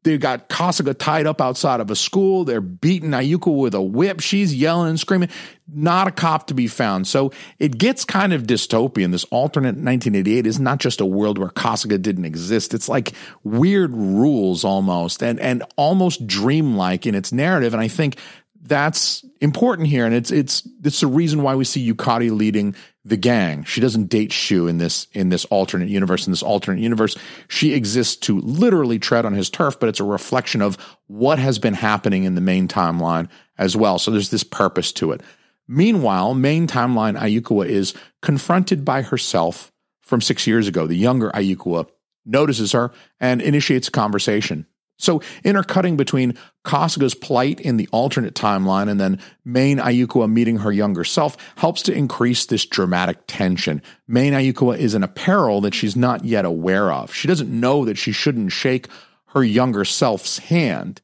[0.03, 2.47] They got Kasuga tied up outside of a school.
[2.47, 4.21] They're beating Ayukawa with a whip.
[4.21, 5.29] She's yelling and screaming.
[5.69, 7.07] Not a cop to be found.
[7.07, 9.13] So it gets kind of dystopian.
[9.13, 12.73] This alternate 1988 is not just a world where Kasuga didn't exist.
[12.73, 13.13] It's like
[13.45, 17.75] weird rules almost and, and almost dreamlike in its narrative.
[17.75, 18.17] And I think
[18.63, 23.17] that's important here, and it's it's it's the reason why we see Yukari leading the
[23.17, 23.65] gang.
[23.65, 26.27] She doesn't date Shu in this in this alternate universe.
[26.27, 27.17] In this alternate universe,
[27.49, 31.59] she exists to literally tread on his turf, but it's a reflection of what has
[31.59, 33.99] been happening in the main timeline as well.
[33.99, 35.23] So there's this purpose to it.
[35.67, 40.87] Meanwhile, main timeline Ayukawa is confronted by herself from six years ago.
[40.87, 41.89] The younger Ayukawa
[42.27, 44.67] notices her and initiates a conversation.
[45.01, 50.71] So intercutting between Kasuga's plight in the alternate timeline and then main Ayukawa meeting her
[50.71, 53.83] younger self helps to increase this dramatic tension.
[54.07, 57.15] Main Ayukawa is in a peril that she's not yet aware of.
[57.15, 58.89] She doesn't know that she shouldn't shake
[59.29, 61.01] her younger self's hand.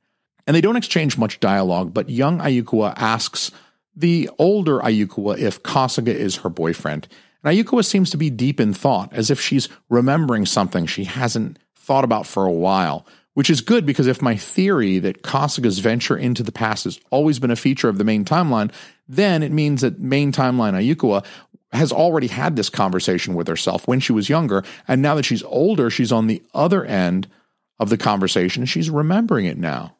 [0.46, 3.50] And they don't exchange much dialogue, but young Ayukawa asks
[3.96, 7.08] the older Ayukawa if Kasuga is her boyfriend.
[7.42, 11.58] And Ayukawa seems to be deep in thought, as if she's remembering something she hasn't
[11.74, 16.16] thought about for a while which is good because if my theory that Kasuga's venture
[16.16, 18.72] into the past has always been a feature of the main timeline,
[19.06, 21.22] then it means that main timeline Ayukawa
[21.70, 25.42] has already had this conversation with herself when she was younger, and now that she's
[25.42, 27.28] older, she's on the other end
[27.78, 29.94] of the conversation she's remembering it now.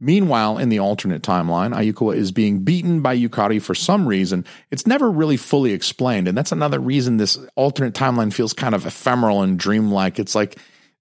[0.00, 4.46] Meanwhile, in the alternate timeline, Ayukawa is being beaten by Yukari for some reason.
[4.70, 8.86] It's never really fully explained, and that's another reason this alternate timeline feels kind of
[8.86, 10.18] ephemeral and dreamlike.
[10.18, 10.56] It's like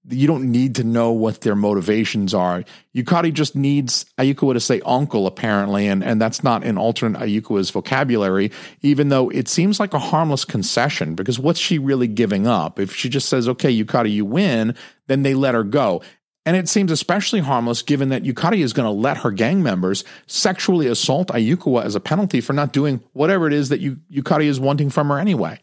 [0.09, 2.63] you don't need to know what their motivations are.
[2.95, 7.69] Yukari just needs Ayukawa to say uncle, apparently, and, and that's not in alternate Ayukawa's
[7.69, 12.79] vocabulary, even though it seems like a harmless concession, because what's she really giving up?
[12.79, 14.75] If she just says, okay, Yukari, you win,
[15.07, 16.01] then they let her go.
[16.45, 20.03] And it seems especially harmless given that Yukari is going to let her gang members
[20.25, 24.59] sexually assault Ayukawa as a penalty for not doing whatever it is that Yukari is
[24.59, 25.59] wanting from her anyway.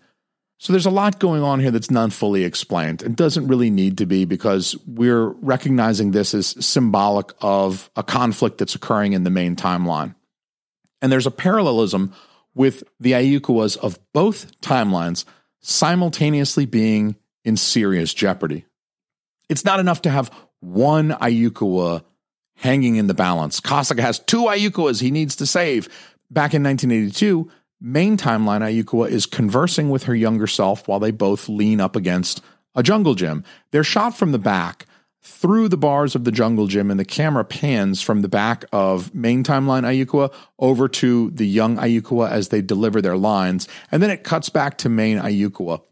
[0.59, 3.03] So there's a lot going on here that's not fully explained.
[3.03, 8.59] and doesn't really need to be because we're recognizing this as symbolic of a conflict
[8.59, 10.15] that's occurring in the main timeline.
[11.03, 12.15] And there's a parallelism
[12.55, 15.27] with the Ayukawas of both timelines
[15.61, 18.65] simultaneously being in serious jeopardy.
[19.49, 22.03] It's not enough to have one Ayukawa
[22.57, 23.61] hanging in the balance.
[23.61, 25.89] Kasuga has two Ayukawas he needs to save.
[26.31, 31.49] Back in 1982, main timeline, Ayukawa is conversing with her younger self while they both
[31.49, 32.43] lean up against
[32.75, 33.45] a jungle gym.
[33.71, 34.87] They're shot from the back
[35.23, 39.13] through the bars of the jungle gym, and the camera pans from the back of
[39.13, 44.11] main timeline Ayukawa over to the young Ayukawa as they deliver their lines, and then
[44.11, 45.83] it cuts back to main Ayukawa.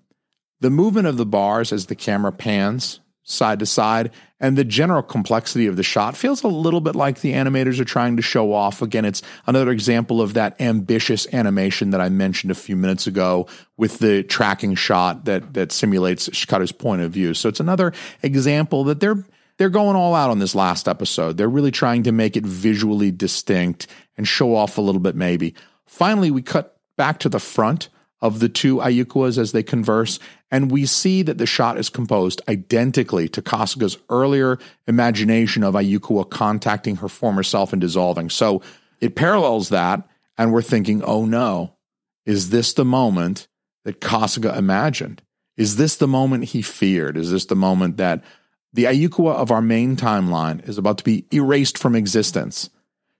[0.61, 4.11] The movement of the bars as the camera pans side to side.
[4.39, 7.85] And the general complexity of the shot feels a little bit like the animators are
[7.85, 8.83] trying to show off.
[8.83, 13.47] Again, it's another example of that ambitious animation that I mentioned a few minutes ago
[13.77, 17.33] with the tracking shot that that simulates Hikaru's point of view.
[17.33, 19.25] So it's another example that they're
[19.57, 21.37] they're going all out on this last episode.
[21.37, 25.55] They're really trying to make it visually distinct and show off a little bit maybe.
[25.87, 27.89] Finally, we cut back to the front
[28.25, 30.19] of the two Ayukawas as they converse,
[30.51, 36.31] and we see that the shot is composed identically to Kasuga's earlier imagination of Ayukawa
[36.31, 38.31] contacting her former self and dissolving.
[38.31, 38.63] So
[38.99, 40.09] it parallels that,
[40.39, 41.75] and we're thinking, oh no,
[42.25, 43.47] is this the moment
[43.85, 45.21] that Kasuga imagined?
[45.59, 47.19] Is this the moment he feared?
[47.19, 48.25] Is this the moment that
[48.73, 52.71] the Ayukawa of our main timeline is about to be erased from existence?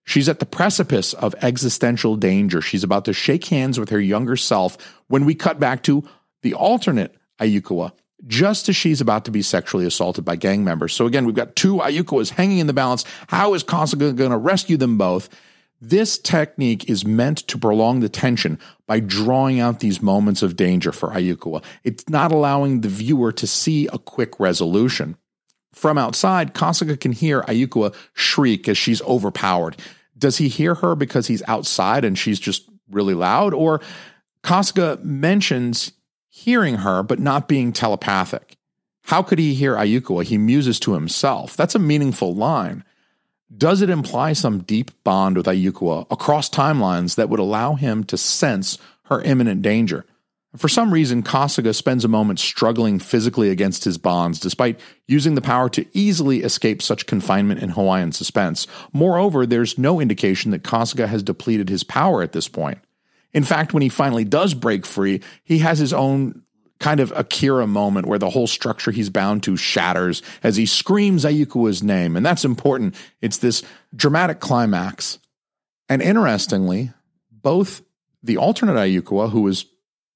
[0.05, 2.61] She's at the precipice of existential danger.
[2.61, 4.77] She's about to shake hands with her younger self
[5.09, 6.07] when we cut back to
[6.43, 7.93] the alternate Ayukawa,
[8.27, 10.93] just as she's about to be sexually assaulted by gang members.
[10.93, 13.05] So again, we've got two Ayukawas hanging in the balance.
[13.29, 15.29] How is Kasuga going to rescue them both?
[15.81, 20.93] This technique is meant to prolong the tension by drawing out these moments of danger
[20.93, 21.63] for Ayukawa.
[21.83, 25.17] It's not allowing the viewer to see a quick resolution.
[25.75, 29.77] From outside, Kasuga can hear Ayukawa shriek as she's overpowered.
[30.17, 33.53] Does he hear her because he's outside and she's just really loud?
[33.53, 33.81] Or
[34.43, 35.93] Kasuga mentions
[36.29, 38.57] hearing her but not being telepathic.
[39.03, 40.25] How could he hear Ayukawa?
[40.25, 41.57] He muses to himself.
[41.57, 42.85] That's a meaningful line.
[43.57, 48.17] Does it imply some deep bond with Ayukawa across timelines that would allow him to
[48.17, 50.07] sense her imminent danger?
[50.57, 55.41] For some reason, Kasuga spends a moment struggling physically against his bonds, despite using the
[55.41, 58.69] power to easily escape such confinement in Hawaiian suspense.
[58.93, 62.79] Moreover, there's no indication that Kasuga has depleted his power at this point.
[63.33, 66.43] In fact, when he finally does break free, he has his own
[66.79, 71.25] kind of Akira moment where the whole structure he's bound to shatters as he screams
[71.25, 72.17] Ayukawa's name.
[72.17, 72.95] And that's important.
[73.21, 73.65] It's this
[73.97, 75.19] dramatic climax.
[75.89, 76.93] And interestingly,
[77.31, 77.83] both
[78.23, 79.67] the alternate Ayukawa, who is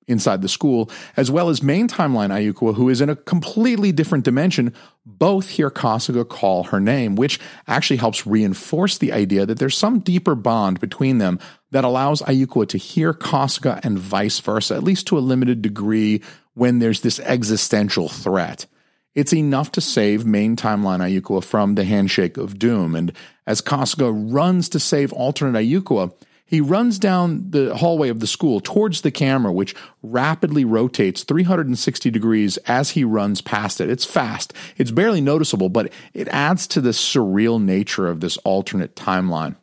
[0.08, 4.24] inside the school, as well as main timeline Ayukawa, who is in a completely different
[4.24, 4.74] dimension,
[5.06, 7.38] both hear Kasuga call her name, which
[7.68, 11.38] actually helps reinforce the idea that there's some deeper bond between them,
[11.70, 16.22] that allows Ayukawa to hear Kasuga and vice versa, at least to a limited degree
[16.54, 18.66] when there's this existential threat.
[19.14, 22.94] It's enough to save main timeline Ayukawa from the handshake of doom.
[22.94, 23.12] And
[23.46, 26.12] as Kasuga runs to save alternate Ayukawa,
[26.48, 32.10] he runs down the hallway of the school towards the camera, which rapidly rotates 360
[32.10, 33.90] degrees as he runs past it.
[33.90, 34.54] It's fast.
[34.78, 39.56] It's barely noticeable, but it adds to the surreal nature of this alternate timeline.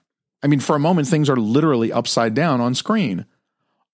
[0.44, 3.26] I mean, for a moment, things are literally upside down on screen.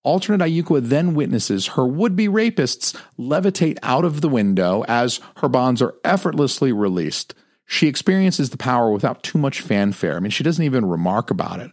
[0.04, 5.48] Alternate Ayukawa then witnesses her would be rapists levitate out of the window as her
[5.48, 7.36] bonds are effortlessly released.
[7.66, 10.18] She experiences the power without too much fanfare.
[10.18, 11.72] I mean, she doesn't even remark about it.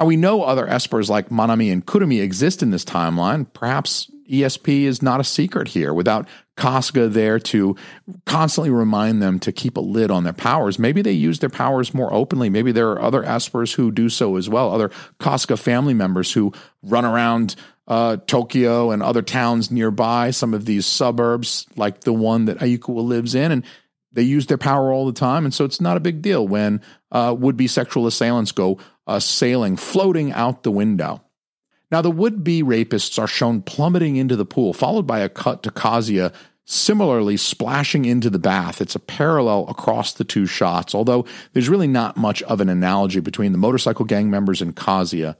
[0.00, 3.46] And we know other espers like Manami and Kurumi exist in this timeline.
[3.52, 5.92] Perhaps ESP is not a secret here.
[5.92, 6.26] Without
[6.56, 7.76] Kasuga there to
[8.24, 11.92] constantly remind them to keep a lid on their powers, maybe they use their powers
[11.92, 12.48] more openly.
[12.48, 16.54] Maybe there are other espers who do so as well, other Kasuga family members who
[16.82, 17.54] run around
[17.86, 23.04] uh, Tokyo and other towns nearby, some of these suburbs, like the one that Ayukawa
[23.04, 23.64] lives in, and
[24.12, 25.44] they use their power all the time.
[25.44, 26.80] And so it's not a big deal when
[27.12, 28.78] uh, would be sexual assailants go
[29.10, 31.22] uh, sailing, floating out the window.
[31.90, 35.64] Now, the would be rapists are shown plummeting into the pool, followed by a cut
[35.64, 36.32] to Kazuya
[36.64, 38.80] similarly splashing into the bath.
[38.80, 43.18] It's a parallel across the two shots, although there's really not much of an analogy
[43.18, 45.34] between the motorcycle gang members and Kazuya.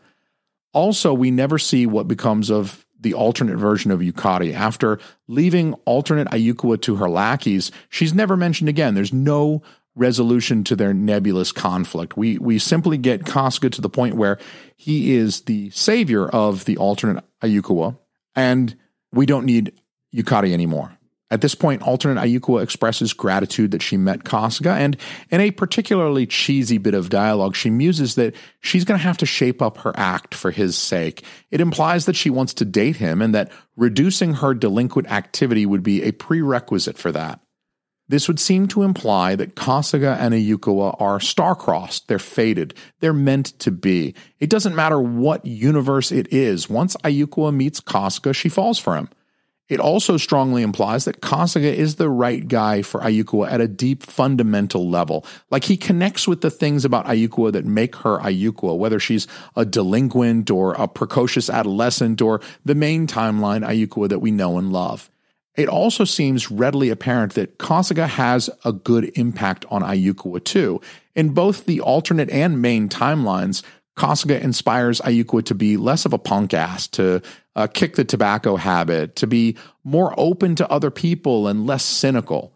[0.72, 4.52] Also, we never see what becomes of the alternate version of Yukari.
[4.52, 4.98] After
[5.28, 8.94] leaving alternate Ayukawa to her lackeys, she's never mentioned again.
[8.94, 9.62] There's no
[10.00, 12.16] resolution to their nebulous conflict.
[12.16, 14.38] We we simply get Kasuga to the point where
[14.76, 17.96] he is the savior of the alternate Ayukawa,
[18.34, 18.74] and
[19.12, 19.72] we don't need
[20.14, 20.96] Yukari anymore.
[21.32, 24.96] At this point, alternate Ayukawa expresses gratitude that she met Kasuga, and
[25.30, 29.26] in a particularly cheesy bit of dialogue, she muses that she's going to have to
[29.26, 31.22] shape up her act for his sake.
[31.52, 35.84] It implies that she wants to date him and that reducing her delinquent activity would
[35.84, 37.38] be a prerequisite for that.
[38.10, 43.56] This would seem to imply that Kasuga and Ayukawa are star-crossed, they're fated, they're meant
[43.60, 44.16] to be.
[44.40, 49.10] It doesn't matter what universe it is, once Ayukawa meets Kasuga, she falls for him.
[49.68, 54.02] It also strongly implies that Kasuga is the right guy for Ayukawa at a deep
[54.02, 55.24] fundamental level.
[55.48, 59.64] Like he connects with the things about Ayukawa that make her Ayukawa, whether she's a
[59.64, 65.08] delinquent or a precocious adolescent or the main timeline Ayukawa that we know and love.
[65.56, 70.80] It also seems readily apparent that Kasuga has a good impact on Ayukawa too.
[71.14, 73.62] In both the alternate and main timelines,
[73.96, 77.20] Kasuga inspires Ayukawa to be less of a punk ass, to
[77.56, 82.54] uh, kick the tobacco habit, to be more open to other people and less cynical.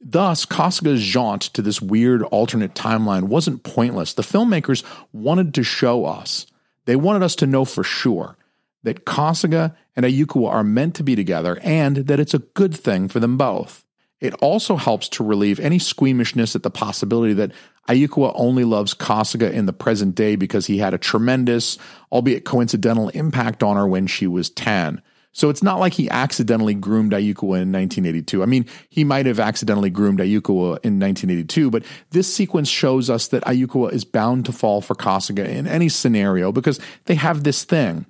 [0.00, 4.14] Thus, Kasuga's jaunt to this weird alternate timeline wasn't pointless.
[4.14, 4.82] The filmmakers
[5.12, 6.46] wanted to show us,
[6.86, 8.36] they wanted us to know for sure
[8.82, 13.08] that Kasuga and Ayukawa are meant to be together and that it's a good thing
[13.08, 13.84] for them both.
[14.20, 17.50] It also helps to relieve any squeamishness at the possibility that
[17.88, 21.76] Ayukawa only loves Kasuga in the present day because he had a tremendous,
[22.12, 25.02] albeit coincidental, impact on her when she was 10.
[25.32, 28.42] So it's not like he accidentally groomed Ayukawa in 1982.
[28.42, 33.28] I mean, he might have accidentally groomed Ayukawa in 1982, but this sequence shows us
[33.28, 37.64] that Ayukawa is bound to fall for Kasuga in any scenario because they have this
[37.64, 38.06] thing.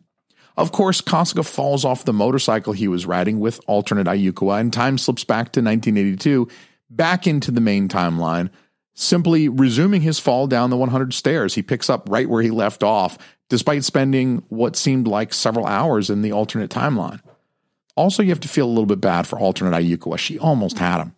[0.56, 4.98] Of course, Kasuga falls off the motorcycle he was riding with alternate Ayukawa, and time
[4.98, 6.48] slips back to 1982,
[6.90, 8.50] back into the main timeline,
[8.94, 11.54] simply resuming his fall down the 100 stairs.
[11.54, 13.16] He picks up right where he left off,
[13.48, 17.20] despite spending what seemed like several hours in the alternate timeline.
[17.96, 20.18] Also, you have to feel a little bit bad for alternate Ayukawa.
[20.18, 21.14] She almost had him.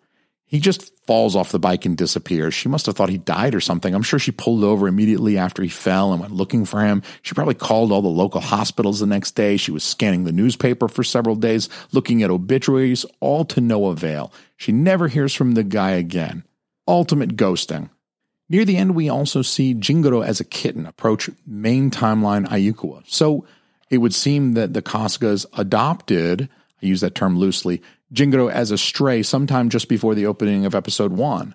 [0.55, 2.55] He just falls off the bike and disappears.
[2.55, 3.93] She must have thought he died or something.
[3.93, 7.03] I'm sure she pulled over immediately after he fell and went looking for him.
[7.23, 9.57] She probably called all the local hospitals the next day.
[9.57, 14.33] She was scanning the newspaper for several days, looking at obituaries, all to no avail.
[14.57, 16.45] She never hears from the guy again.
[16.87, 17.91] Ultimate ghosting.
[18.49, 23.03] Near the end, we also see Jingoro as a kitten approach main timeline Ayukawa.
[23.09, 23.45] So
[23.91, 26.49] it would seem that the Kasugas adopted,
[26.81, 27.83] I use that term loosely,
[28.15, 31.55] Jingoro as a stray sometime just before the opening of episode 1.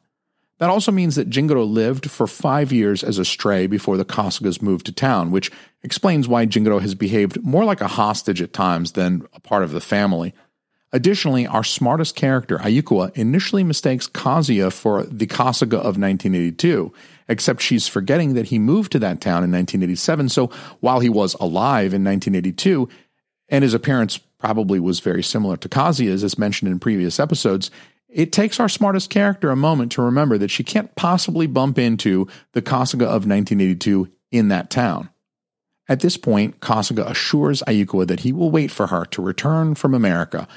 [0.59, 4.61] That also means that Jingoro lived for five years as a stray before the Kasugas
[4.61, 5.51] moved to town, which
[5.83, 9.71] explains why Jingoro has behaved more like a hostage at times than a part of
[9.71, 10.33] the family.
[10.91, 16.91] Additionally, our smartest character, Ayukawa, initially mistakes Kazuya for the Kasuga of 1982,
[17.29, 20.47] except she's forgetting that he moved to that town in 1987, so
[20.81, 22.89] while he was alive in 1982,
[23.49, 27.69] and his appearance probably was very similar to Kazuya's, as mentioned in previous episodes,
[28.07, 32.27] it takes our smartest character a moment to remember that she can't possibly bump into
[32.53, 35.09] the Kasuga of 1982 in that town.
[35.87, 39.93] At this point, Kasuga assures Ayukawa that he will wait for her to return from
[39.93, 40.47] America.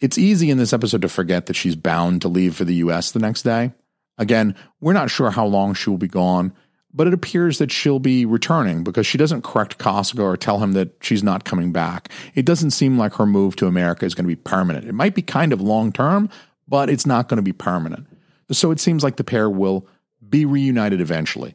[0.00, 3.10] It's easy in this episode to forget that she's bound to leave for the US
[3.10, 3.72] the next day.
[4.16, 6.52] Again, we're not sure how long she will be gone,
[6.98, 10.72] but it appears that she'll be returning because she doesn't correct Kasuga or tell him
[10.72, 12.08] that she's not coming back.
[12.34, 14.84] It doesn't seem like her move to America is going to be permanent.
[14.84, 16.28] It might be kind of long term,
[16.66, 18.08] but it's not going to be permanent.
[18.50, 19.86] So it seems like the pair will
[20.28, 21.54] be reunited eventually.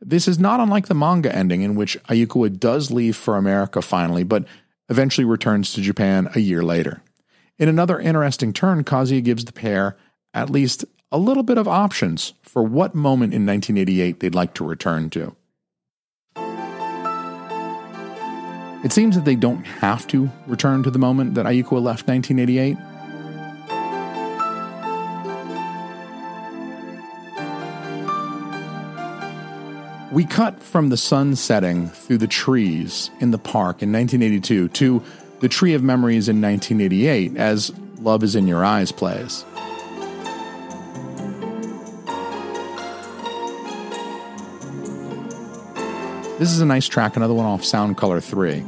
[0.00, 4.24] This is not unlike the manga ending in which Ayukawa does leave for America finally,
[4.24, 4.44] but
[4.88, 7.00] eventually returns to Japan a year later.
[7.60, 9.96] In another interesting turn, Kazuya gives the pair
[10.34, 14.64] at least a little bit of options for what moment in 1988 they'd like to
[14.64, 15.36] return to.
[18.82, 22.76] It seems that they don't have to return to the moment that Ayukawa left 1988.
[30.12, 35.02] We cut from the sun setting through the trees in the park in 1982 to
[35.38, 39.44] the Tree of Memories in 1988 as Love is in Your Eyes plays.
[46.36, 48.64] This is a nice track, another one off Sound Color 3.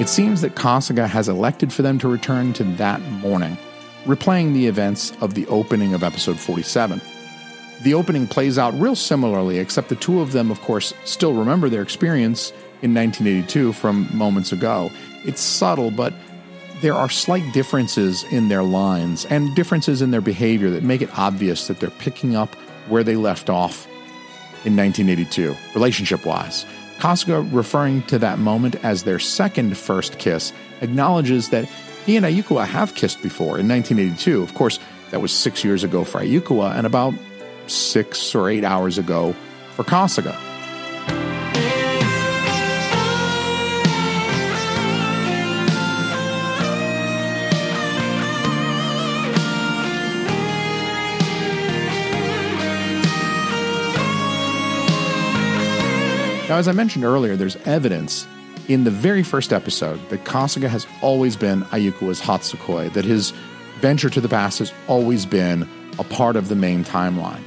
[0.00, 3.58] It seems that Kasuga has elected for them to return to that morning,
[4.04, 7.00] replaying the events of the opening of episode 47.
[7.82, 11.68] The opening plays out real similarly, except the two of them, of course, still remember
[11.68, 12.52] their experience
[12.82, 14.90] in 1982 from moments ago.
[15.24, 16.12] It's subtle, but
[16.80, 21.16] there are slight differences in their lines and differences in their behavior that make it
[21.16, 22.54] obvious that they're picking up
[22.88, 23.86] where they left off
[24.64, 26.66] in 1982, relationship wise.
[26.98, 31.68] Kasuga, referring to that moment as their second first kiss, acknowledges that
[32.04, 34.42] he and Ayukawa have kissed before in 1982.
[34.42, 34.78] Of course,
[35.10, 37.14] that was six years ago for Ayukawa and about
[37.68, 39.34] six or eight hours ago
[39.74, 40.51] for Kasuga.
[56.52, 58.26] Now, as I mentioned earlier, there's evidence
[58.68, 63.30] in the very first episode that Kasuga has always been Ayukawa's Hatsukoi, that his
[63.80, 65.66] venture to the past has always been
[65.98, 67.40] a part of the main timeline.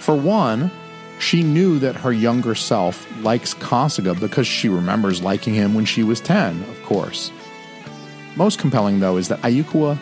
[0.00, 0.72] For one,
[1.20, 6.02] she knew that her younger self likes Kasuga because she remembers liking him when she
[6.02, 7.30] was 10, of course.
[8.34, 9.96] Most compelling, though, is that Ayukawa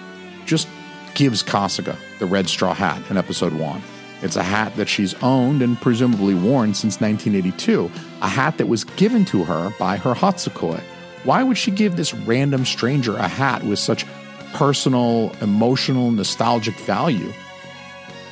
[0.46, 0.68] just
[1.12, 3.82] gives Kasuga the red straw hat in episode 1.
[4.22, 7.90] It's a hat that she's owned and presumably worn since 1982,
[8.22, 10.80] a hat that was given to her by her Hatsukoi.
[11.24, 14.06] Why would she give this random stranger a hat with such
[14.52, 17.32] personal, emotional, nostalgic value?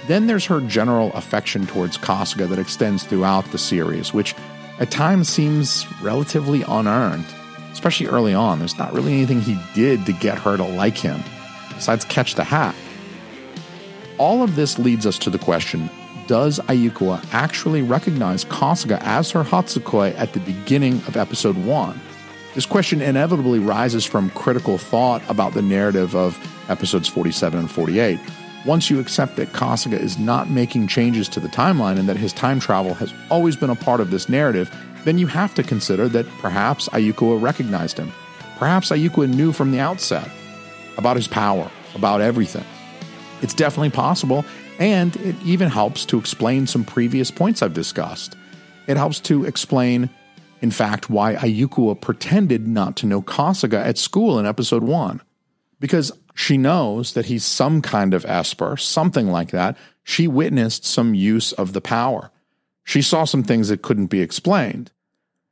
[0.07, 4.35] Then there's her general affection towards Kasuga that extends throughout the series, which
[4.79, 7.27] at times seems relatively unearned,
[7.73, 8.59] especially early on.
[8.59, 11.23] There's not really anything he did to get her to like him,
[11.75, 12.75] besides catch the hat.
[14.21, 15.89] All of this leads us to the question
[16.27, 21.99] Does Ayukawa actually recognize Kasuga as her Hatsukoi at the beginning of episode 1?
[22.55, 28.21] This question inevitably rises from critical thought about the narrative of episodes 47 and 48.
[28.67, 32.35] Once you accept that Kasuga is not making changes to the timeline and that his
[32.35, 34.71] time travel has always been a part of this narrative,
[35.05, 38.13] then you have to consider that perhaps Ayukawa recognized him.
[38.59, 40.29] Perhaps Ayukawa knew from the outset
[40.99, 42.67] about his power, about everything.
[43.43, 44.45] It's definitely possible,
[44.79, 48.37] and it even helps to explain some previous points I've discussed.
[48.87, 50.11] It helps to explain,
[50.61, 55.23] in fact, why Ayukawa pretended not to know Kasuga at school in episode 1.
[55.79, 59.77] Because she knows that he's some kind of Esper, something like that.
[60.03, 62.31] She witnessed some use of the power.
[62.85, 64.91] She saw some things that couldn't be explained.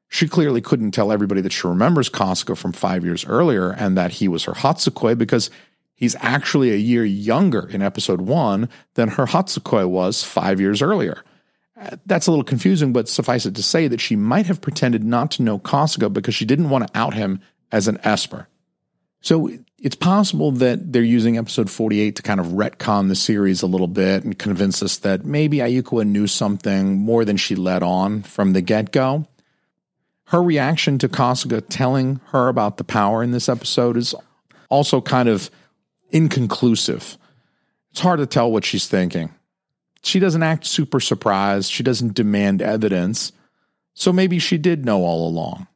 [0.09, 4.13] She clearly couldn't tell everybody that she remembers Kasuga from five years earlier and that
[4.13, 5.51] he was her Hatsukoi because
[5.99, 11.25] He's actually a year younger in episode one than her Hatsukoi was five years earlier.
[11.77, 15.03] Uh, that's a little confusing, but suffice it to say that she might have pretended
[15.03, 17.41] not to know Kasuga because she didn't want to out him
[17.73, 18.47] as an Esper.
[19.23, 23.67] So it's possible that they're using episode 48 to kind of retcon the series a
[23.67, 28.23] little bit and convince us that maybe Ayukawa knew something more than she let on
[28.23, 29.27] from the get go.
[30.27, 34.15] Her reaction to Kasuga telling her about the power in this episode is
[34.69, 35.51] also kind of
[36.11, 37.19] inconclusive.
[37.91, 39.35] It's hard to tell what she's thinking.
[40.03, 41.71] She doesn't act super surprised.
[41.71, 43.33] She doesn't demand evidence.
[43.95, 45.67] So maybe she did know all along.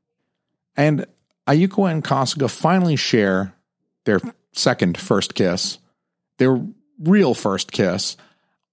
[0.76, 1.07] And
[1.47, 3.55] Ayukawa and Kasuga finally share
[4.05, 4.20] their
[4.53, 5.78] second first kiss,
[6.39, 6.64] their
[7.01, 8.16] real first kiss,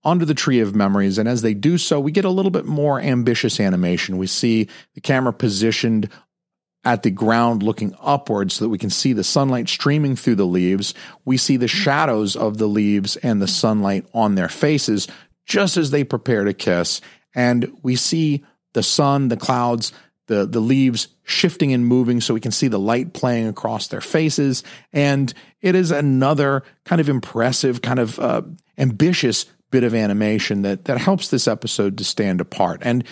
[0.04, 1.18] under the tree of memories.
[1.18, 4.18] And as they do so, we get a little bit more ambitious animation.
[4.18, 6.10] We see the camera positioned
[6.86, 10.46] at the ground looking upwards so that we can see the sunlight streaming through the
[10.46, 10.94] leaves.
[11.26, 15.08] We see the shadows of the leaves and the sunlight on their faces
[15.46, 17.02] just as they prepare to kiss.
[17.36, 19.92] And we see the sun, the clouds,
[20.28, 24.02] the, the leaves shifting and moving so we can see the light playing across their
[24.02, 24.64] faces.
[24.94, 28.44] And it is another kind of impressive, kind of uh,
[28.78, 32.82] ambitious bit of animation that, that helps this episode to stand apart.
[32.84, 33.04] And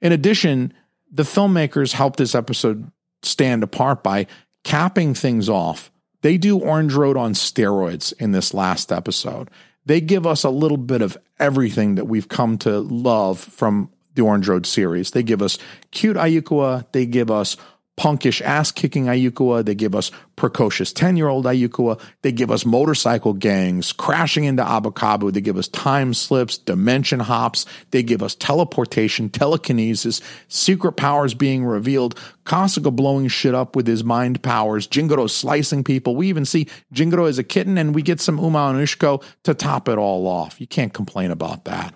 [0.00, 0.72] in addition,
[1.10, 2.90] the filmmakers help this episode
[3.22, 4.26] stand apart by
[4.64, 5.90] capping things off.
[6.22, 9.50] They do Orange Road on steroids in this last episode.
[9.84, 14.22] They give us a little bit of everything that we've come to love from the
[14.22, 15.10] Orange Road series.
[15.10, 15.58] They give us
[15.90, 17.56] cute Ayukawa, they give us
[17.98, 19.64] punkish ass kicking Ayukawa.
[19.64, 22.00] They give us precocious 10 year old Ayukawa.
[22.22, 25.32] They give us motorcycle gangs crashing into Abakabu.
[25.32, 27.66] They give us time slips, dimension hops.
[27.90, 34.02] They give us teleportation, telekinesis, secret powers being revealed, Kasuga blowing shit up with his
[34.02, 36.16] mind powers, Jingoro slicing people.
[36.16, 39.54] We even see Jingoro as a kitten and we get some Uma and Ushiko to
[39.54, 40.60] top it all off.
[40.60, 41.94] You can't complain about that.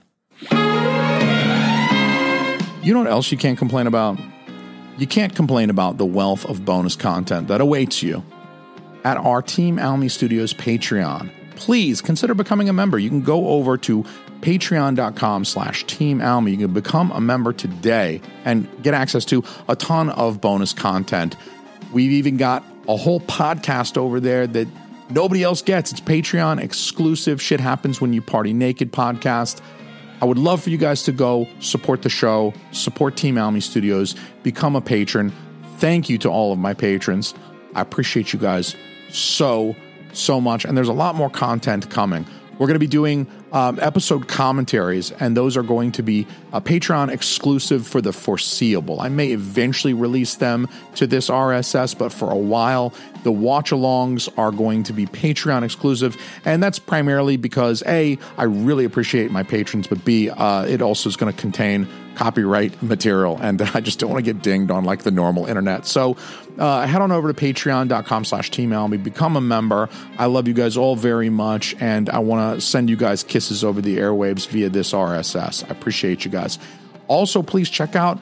[2.83, 4.21] You know what else you can't complain about?
[4.99, 8.25] You can't complain about the wealth of bonus content that awaits you.
[9.05, 11.31] At our Team Almy Studios Patreon.
[11.55, 12.99] Please consider becoming a member.
[12.99, 14.05] You can go over to
[14.41, 16.53] patreon.com slash team almy.
[16.53, 21.37] You can become a member today and get access to a ton of bonus content.
[21.93, 24.69] We've even got a whole podcast over there that
[25.11, 25.93] nobody else gets.
[25.93, 27.41] It's patreon exclusive.
[27.41, 29.61] Shit happens when you party naked podcast
[30.27, 34.77] would love for you guys to go support the show, support Team Almy Studios, become
[34.77, 35.33] a patron.
[35.79, 37.35] Thank you to all of my patrons.
[37.74, 38.74] I appreciate you guys
[39.11, 39.77] so,
[40.12, 40.64] so much.
[40.64, 42.27] And there's a lot more content coming.
[42.59, 46.61] We're going to be doing um, episode commentaries, and those are going to be a
[46.61, 49.01] Patreon exclusive for the foreseeable.
[49.01, 52.95] I may eventually release them to this RSS, but for a while,
[53.25, 56.17] the watch alongs are going to be Patreon exclusive.
[56.45, 61.11] And that's primarily because A, I really appreciate my patrons, but B, uh, it also
[61.11, 61.87] is going to contain
[62.17, 65.87] copyright material, and I just don't want to get dinged on like the normal internet.
[65.87, 66.17] So,
[66.59, 69.89] uh, head on over to patreon.com slash team almy become a member.
[70.19, 73.62] I love you guys all very much and i want to send you guys kisses
[73.62, 76.59] over the airwaves via this rss i appreciate you guys.
[77.09, 78.19] Also please check out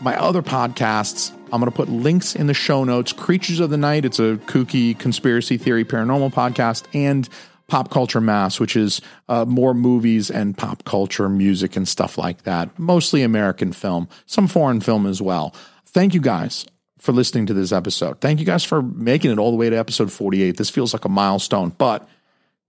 [0.00, 1.32] my other podcasts.
[1.52, 3.12] I'm going to put links in the show notes.
[3.12, 7.28] Creatures of the night it's a kooky conspiracy theory paranormal podcast and
[7.68, 12.42] pop culture mass which is uh, more movies and pop culture music and stuff like
[12.42, 15.54] that mostly american film some foreign film as well
[15.86, 16.66] thank you guys
[17.04, 18.18] for listening to this episode.
[18.22, 20.56] Thank you guys for making it all the way to episode 48.
[20.56, 22.08] This feels like a milestone, but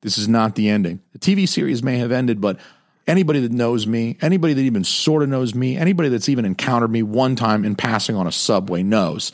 [0.01, 1.01] this is not the ending.
[1.13, 2.59] The TV series may have ended, but
[3.07, 6.91] anybody that knows me, anybody that even sort of knows me, anybody that's even encountered
[6.91, 9.31] me one time in passing on a subway knows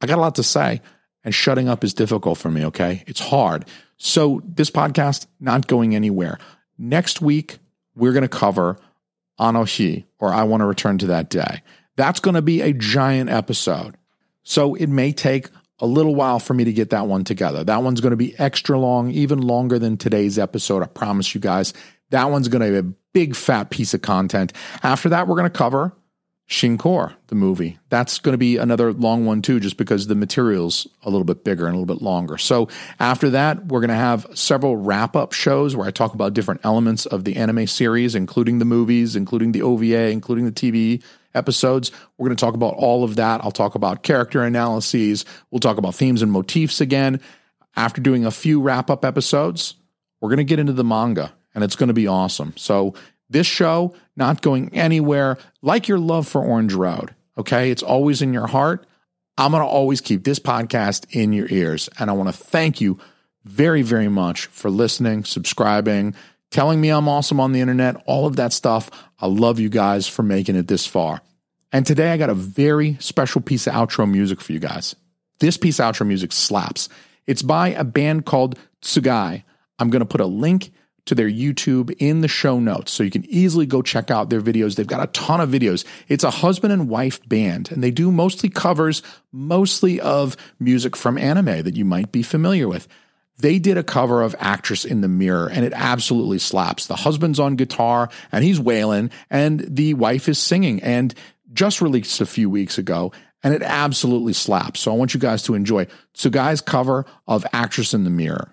[0.00, 0.80] I got a lot to say,
[1.24, 3.02] and shutting up is difficult for me, okay?
[3.06, 3.66] It's hard.
[3.98, 6.38] So, this podcast not going anywhere.
[6.78, 7.58] Next week,
[7.96, 8.78] we're going to cover
[9.38, 11.62] Anohi, or I Want to Return to That Day.
[11.96, 13.96] That's going to be a giant episode.
[14.44, 17.64] So it may take a little while for me to get that one together.
[17.64, 20.82] That one's going to be extra long, even longer than today's episode.
[20.82, 21.74] I promise you guys.
[22.10, 24.52] That one's going to be a big fat piece of content.
[24.82, 25.92] After that, we're going to cover
[26.48, 27.78] Shinkor, the movie.
[27.90, 31.44] That's going to be another long one too, just because the material's a little bit
[31.44, 32.38] bigger and a little bit longer.
[32.38, 32.68] So
[32.98, 36.62] after that, we're going to have several wrap up shows where I talk about different
[36.64, 41.02] elements of the anime series, including the movies, including the OVA, including the TV
[41.34, 41.92] episodes.
[42.16, 43.44] We're going to talk about all of that.
[43.44, 45.26] I'll talk about character analyses.
[45.50, 47.20] We'll talk about themes and motifs again.
[47.76, 49.74] After doing a few wrap up episodes,
[50.20, 52.54] we're going to get into the manga and it's going to be awesome.
[52.56, 52.94] So,
[53.30, 57.14] this show not going anywhere like your love for Orange Road.
[57.36, 57.70] Okay.
[57.70, 58.86] It's always in your heart.
[59.36, 61.88] I'm going to always keep this podcast in your ears.
[61.98, 62.98] And I want to thank you
[63.44, 66.14] very, very much for listening, subscribing,
[66.50, 68.90] telling me I'm awesome on the internet, all of that stuff.
[69.20, 71.20] I love you guys for making it this far.
[71.72, 74.96] And today I got a very special piece of outro music for you guys.
[75.38, 76.88] This piece of outro music slaps.
[77.26, 79.44] It's by a band called Tsugai.
[79.78, 80.72] I'm going to put a link
[81.08, 84.40] to their YouTube in the show notes so you can easily go check out their
[84.40, 84.76] videos.
[84.76, 85.84] They've got a ton of videos.
[86.08, 89.02] It's a husband and wife band, and they do mostly covers,
[89.32, 92.86] mostly of music from anime that you might be familiar with.
[93.40, 96.86] They did a cover of Actress in the Mirror and it absolutely slaps.
[96.86, 101.14] The husband's on guitar and he's wailing and the wife is singing and
[101.52, 103.12] just released a few weeks ago.
[103.44, 104.80] and it absolutely slaps.
[104.80, 108.52] So I want you guys to enjoy Tsugai's cover of Actress in the Mirror.